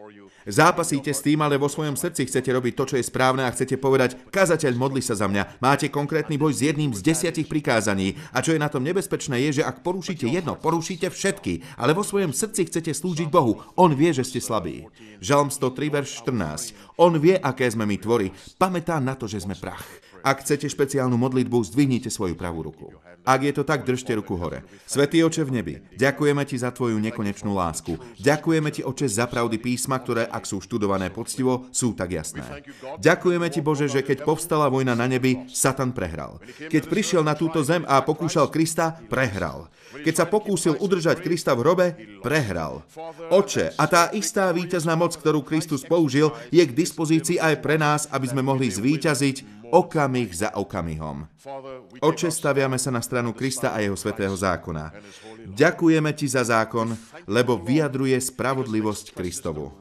Zápasíte 0.45 1.09
s 1.09 1.25
tým, 1.25 1.41
ale 1.41 1.57
vo 1.57 1.73
svojom 1.73 1.97
srdci 1.97 2.29
chcete 2.29 2.53
robiť 2.53 2.77
to, 2.77 2.85
čo 2.85 2.97
je 3.01 3.09
správne 3.09 3.49
a 3.49 3.53
chcete 3.53 3.81
povedať, 3.81 4.21
kazateľ, 4.29 4.77
modli 4.77 5.01
sa 5.01 5.17
za 5.17 5.25
mňa. 5.25 5.57
Máte 5.65 5.89
konkrétny 5.89 6.37
boj 6.37 6.53
s 6.53 6.61
jedným 6.61 6.93
z 6.93 7.01
desiatich 7.01 7.49
prikázaní. 7.49 8.21
A 8.29 8.45
čo 8.45 8.53
je 8.53 8.61
na 8.61 8.69
tom 8.69 8.85
nebezpečné, 8.85 9.41
je, 9.49 9.61
že 9.61 9.67
ak 9.67 9.81
porušíte 9.81 10.29
jedno, 10.29 10.61
porušíte 10.61 11.09
všetky, 11.09 11.81
ale 11.81 11.97
vo 11.97 12.05
svojom 12.05 12.37
srdci 12.37 12.69
chcete 12.69 12.93
slúžiť 12.93 13.33
Bohu. 13.33 13.65
On 13.81 13.89
vie, 13.97 14.13
že 14.13 14.21
ste 14.21 14.45
slabí. 14.45 14.85
Žalm 15.25 15.49
103, 15.49 15.89
verš 15.89 16.29
14. 16.29 16.77
On 17.01 17.17
vie, 17.17 17.41
aké 17.41 17.65
sme 17.73 17.89
my 17.89 17.97
tvory. 17.97 18.29
Pamätá 18.61 19.01
na 19.01 19.17
to, 19.17 19.25
že 19.25 19.49
sme 19.49 19.57
prach. 19.57 20.04
Ak 20.25 20.41
chcete 20.41 20.73
špeciálnu 20.73 21.21
modlitbu, 21.21 21.61
zdvihnite 21.69 22.09
svoju 22.09 22.33
pravú 22.33 22.65
ruku. 22.65 22.89
Ak 23.29 23.45
je 23.45 23.53
to 23.53 23.61
tak, 23.65 23.85
držte 23.85 24.17
ruku 24.17 24.41
hore. 24.41 24.65
Svetý 24.89 25.21
oče 25.25 25.45
v 25.45 25.51
nebi, 25.53 25.75
ďakujeme 25.97 26.45
ti 26.49 26.57
za 26.57 26.73
tvoju 26.73 26.97
nekonečnú 26.97 27.53
lásku. 27.53 27.97
Ďakujeme 28.21 28.69
ti, 28.73 28.81
oče, 28.85 29.05
za 29.05 29.29
pravdy 29.29 29.57
písma, 29.61 30.01
ktoré, 30.01 30.25
ak 30.29 30.49
sú 30.49 30.65
študované 30.65 31.13
poctivo, 31.13 31.69
sú 31.73 31.93
tak 31.93 32.17
jasné. 32.17 32.65
Ďakujeme 33.01 33.49
ti, 33.53 33.61
Bože, 33.61 33.89
že 33.89 34.01
keď 34.01 34.25
povstala 34.25 34.73
vojna 34.73 34.97
na 34.97 35.05
nebi, 35.05 35.45
Satan 35.53 35.93
prehral. 35.97 36.41
Keď 36.69 36.89
prišiel 36.89 37.21
na 37.25 37.33
túto 37.33 37.61
zem 37.65 37.85
a 37.85 38.01
pokúšal 38.01 38.49
Krista, 38.49 38.97
prehral. 39.13 39.69
Keď 40.05 40.15
sa 40.21 40.29
pokúsil 40.29 40.77
udržať 40.81 41.21
Krista 41.21 41.57
v 41.57 41.63
hrobe, 41.65 41.87
prehral. 42.21 42.85
Oče, 43.33 43.73
a 43.77 43.85
tá 43.89 44.09
istá 44.13 44.53
víťazná 44.53 44.97
moc, 44.97 45.17
ktorú 45.17 45.45
Kristus 45.45 45.85
použil, 45.85 46.33
je 46.49 46.61
k 46.61 46.77
dispozícii 46.77 47.41
aj 47.41 47.61
pre 47.61 47.77
nás, 47.81 48.05
aby 48.13 48.27
sme 48.29 48.45
mohli 48.45 48.69
zvíťaziť 48.69 49.54
okamih 49.73 50.29
za 50.37 50.51
okamihom. 50.55 51.29
Oče, 52.01 52.31
staviame 52.31 52.79
sa 52.79 52.91
na 52.91 53.01
stranu 53.01 53.33
Krista 53.33 53.73
a 53.73 53.81
jeho 53.81 53.97
svetého 53.97 54.35
zákona. 54.37 54.93
Ďakujeme 55.45 56.11
ti 56.17 56.27
za 56.29 56.45
zákon, 56.45 56.97
lebo 57.29 57.61
vyjadruje 57.61 58.17
spravodlivosť 58.21 59.13
Kristovu. 59.13 59.73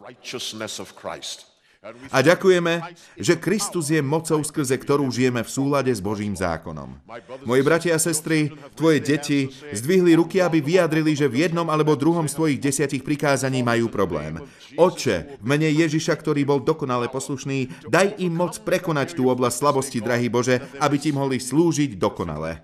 A 2.16 2.24
ďakujeme, 2.24 2.96
že 3.20 3.36
Kristus 3.36 3.92
je 3.92 4.00
mocou, 4.00 4.40
skrze 4.40 4.80
ktorú 4.80 5.04
žijeme 5.12 5.44
v 5.44 5.52
súlade 5.52 5.92
s 5.92 6.00
Božím 6.00 6.32
zákonom. 6.32 6.96
Moji 7.44 7.60
bratia 7.60 8.00
a 8.00 8.00
sestry, 8.00 8.56
tvoje 8.72 9.04
deti 9.04 9.52
zdvihli 9.52 10.16
ruky, 10.16 10.40
aby 10.40 10.64
vyjadrili, 10.64 11.12
že 11.12 11.28
v 11.28 11.44
jednom 11.44 11.68
alebo 11.68 12.00
druhom 12.00 12.24
z 12.24 12.40
tvojich 12.40 12.60
desiatich 12.64 13.04
prikázaní 13.04 13.68
majú 13.68 13.92
problém. 13.92 14.40
Oče, 14.80 15.44
v 15.44 15.46
mene 15.46 15.68
Ježiša, 15.68 16.16
ktorý 16.16 16.48
bol 16.48 16.64
dokonale 16.64 17.12
poslušný, 17.12 17.92
daj 17.92 18.16
im 18.24 18.32
moc 18.32 18.64
prekonať 18.64 19.20
tú 19.20 19.28
oblasť 19.28 19.56
slabosti, 19.60 20.00
drahý 20.00 20.32
Bože, 20.32 20.64
aby 20.80 20.96
ti 20.96 21.12
mohli 21.12 21.44
slúžiť 21.44 22.00
dokonale. 22.00 22.64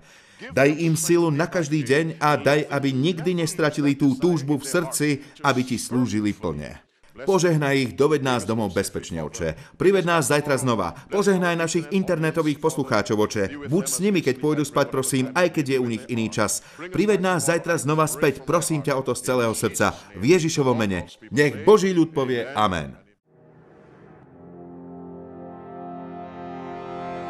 Daj 0.56 0.80
im 0.80 0.96
silu 0.96 1.28
na 1.28 1.44
každý 1.44 1.84
deň 1.84 2.16
a 2.16 2.40
daj, 2.40 2.64
aby 2.72 2.88
nikdy 2.96 3.44
nestratili 3.44 3.92
tú 3.92 4.16
túžbu 4.16 4.56
v 4.56 4.64
srdci, 4.64 5.08
aby 5.44 5.60
ti 5.60 5.76
slúžili 5.76 6.32
plne. 6.32 6.89
Požehnaj 7.26 7.74
ich, 7.76 7.90
doved 7.96 8.24
nás 8.24 8.48
domov 8.48 8.72
bezpečne, 8.72 9.24
oče. 9.24 9.56
Prived 9.76 10.04
nás 10.06 10.28
zajtra 10.30 10.56
znova. 10.60 10.96
Požehnaj 11.08 11.56
našich 11.56 11.86
internetových 11.90 12.60
poslucháčov, 12.60 13.16
oče. 13.16 13.68
Buď 13.68 13.84
s 13.88 13.98
nimi, 14.00 14.20
keď 14.20 14.38
pôjdu 14.38 14.64
spať, 14.64 14.92
prosím, 14.92 15.32
aj 15.32 15.56
keď 15.56 15.76
je 15.76 15.78
u 15.80 15.86
nich 15.88 16.04
iný 16.08 16.30
čas. 16.32 16.64
Prived 16.78 17.20
nás 17.20 17.48
zajtra 17.48 17.80
znova 17.80 18.04
späť, 18.08 18.44
prosím 18.44 18.84
ťa 18.84 18.96
o 18.96 19.02
to 19.02 19.12
z 19.16 19.24
celého 19.26 19.54
srdca. 19.56 19.96
V 20.16 20.24
Ježišovom 20.24 20.76
mene. 20.76 21.08
Nech 21.32 21.64
Boží 21.64 21.92
ľud 21.96 22.12
povie 22.12 22.46
Amen. 22.54 23.10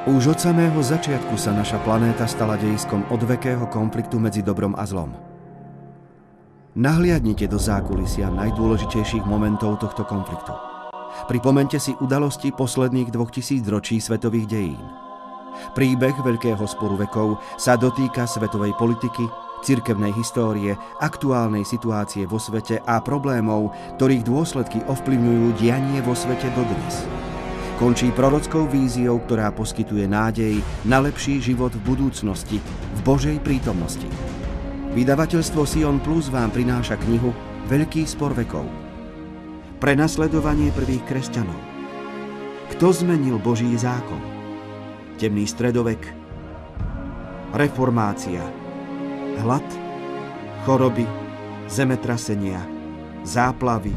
Už 0.09 0.33
od 0.33 0.39
samého 0.41 0.81
začiatku 0.81 1.37
sa 1.37 1.53
naša 1.53 1.77
planéta 1.85 2.25
stala 2.25 2.57
dejiskom 2.57 3.05
odvekého 3.13 3.69
konfliktu 3.69 4.17
medzi 4.17 4.41
dobrom 4.41 4.73
a 4.73 4.89
zlom. 4.89 5.30
Nahliadnite 6.79 7.51
do 7.51 7.59
zákulisia 7.59 8.31
najdôležitejších 8.31 9.27
momentov 9.27 9.83
tohto 9.83 10.07
konfliktu. 10.07 10.55
Pripomente 11.27 11.83
si 11.83 11.99
udalosti 11.99 12.55
posledných 12.55 13.11
dvoch 13.11 13.35
tisíc 13.35 13.67
ročí 13.67 13.99
svetových 13.99 14.47
dejín. 14.47 14.79
Príbeh 15.75 16.15
Veľkého 16.23 16.63
sporu 16.71 16.95
vekov 16.95 17.43
sa 17.59 17.75
dotýka 17.75 18.23
svetovej 18.23 18.71
politiky, 18.79 19.27
cirkevnej 19.67 20.15
histórie, 20.15 20.79
aktuálnej 21.03 21.67
situácie 21.67 22.23
vo 22.23 22.39
svete 22.39 22.79
a 22.87 23.03
problémov, 23.03 23.75
ktorých 23.99 24.23
dôsledky 24.23 24.79
ovplyvňujú 24.87 25.59
dianie 25.59 25.99
vo 26.07 26.15
svete 26.15 26.55
dodnes. 26.55 27.03
Končí 27.83 28.15
prorockou 28.15 28.71
víziou, 28.71 29.19
ktorá 29.27 29.51
poskytuje 29.51 30.07
nádej 30.07 30.63
na 30.87 31.03
lepší 31.03 31.43
život 31.43 31.75
v 31.75 31.83
budúcnosti, 31.83 32.63
v 32.95 33.01
Božej 33.03 33.43
prítomnosti. 33.43 34.07
Vydavateľstvo 35.01 35.65
Sion 35.65 35.97
Plus 35.97 36.29
vám 36.29 36.53
prináša 36.53 37.01
knihu 37.01 37.33
Veľký 37.73 38.05
spor 38.05 38.37
vekov. 38.37 38.69
Prenasledovanie 39.81 40.69
prvých 40.77 41.01
kresťanov. 41.09 41.57
Kto 42.77 42.93
zmenil 42.93 43.41
Boží 43.41 43.73
zákon? 43.81 44.21
Temný 45.17 45.49
stredovek. 45.49 46.05
Reformácia. 47.57 48.45
Hlad. 49.41 49.65
Choroby. 50.69 51.09
Zemetrasenia. 51.65 52.61
Záplavy. 53.25 53.97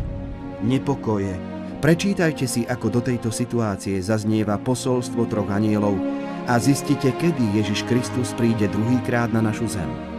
Nepokoje. 0.64 1.36
Prečítajte 1.84 2.48
si, 2.48 2.64
ako 2.64 2.88
do 2.88 3.02
tejto 3.04 3.28
situácie 3.28 4.00
zaznieva 4.00 4.56
posolstvo 4.56 5.28
troch 5.28 5.52
anielov 5.52 6.00
a 6.48 6.56
zistite, 6.64 7.12
kedy 7.12 7.60
Ježiš 7.60 7.84
Kristus 7.92 8.32
príde 8.40 8.72
druhýkrát 8.72 9.36
na 9.36 9.44
našu 9.44 9.68
zem 9.68 10.13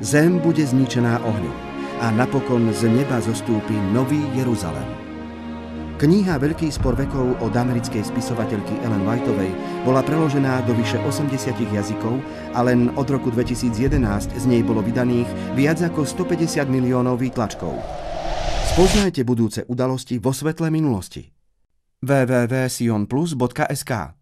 zem 0.00 0.38
bude 0.38 0.62
zničená 0.62 1.18
ohňom 1.26 1.56
a 1.98 2.14
napokon 2.14 2.70
z 2.70 2.86
neba 2.86 3.18
zostúpi 3.18 3.74
Nový 3.90 4.22
Jeruzalem. 4.38 4.86
Kniha 5.98 6.38
Veľký 6.38 6.70
spor 6.70 6.94
vekov 6.94 7.42
od 7.42 7.50
americkej 7.58 8.06
spisovateľky 8.06 8.70
Ellen 8.86 9.02
Whiteovej 9.02 9.50
bola 9.82 9.98
preložená 10.06 10.62
do 10.62 10.70
vyše 10.78 11.02
80 11.02 11.58
jazykov 11.74 12.22
a 12.54 12.62
len 12.62 12.94
od 12.94 13.10
roku 13.10 13.34
2011 13.34 14.38
z 14.38 14.44
nej 14.46 14.62
bolo 14.62 14.78
vydaných 14.78 15.26
viac 15.58 15.82
ako 15.82 16.06
150 16.06 16.70
miliónov 16.70 17.18
výtlačkov. 17.18 17.74
Spoznajte 18.78 19.26
budúce 19.26 19.66
udalosti 19.66 20.22
vo 20.22 20.30
svetle 20.30 20.70
minulosti. 20.70 21.34
www.sionplus.sk 21.98 24.17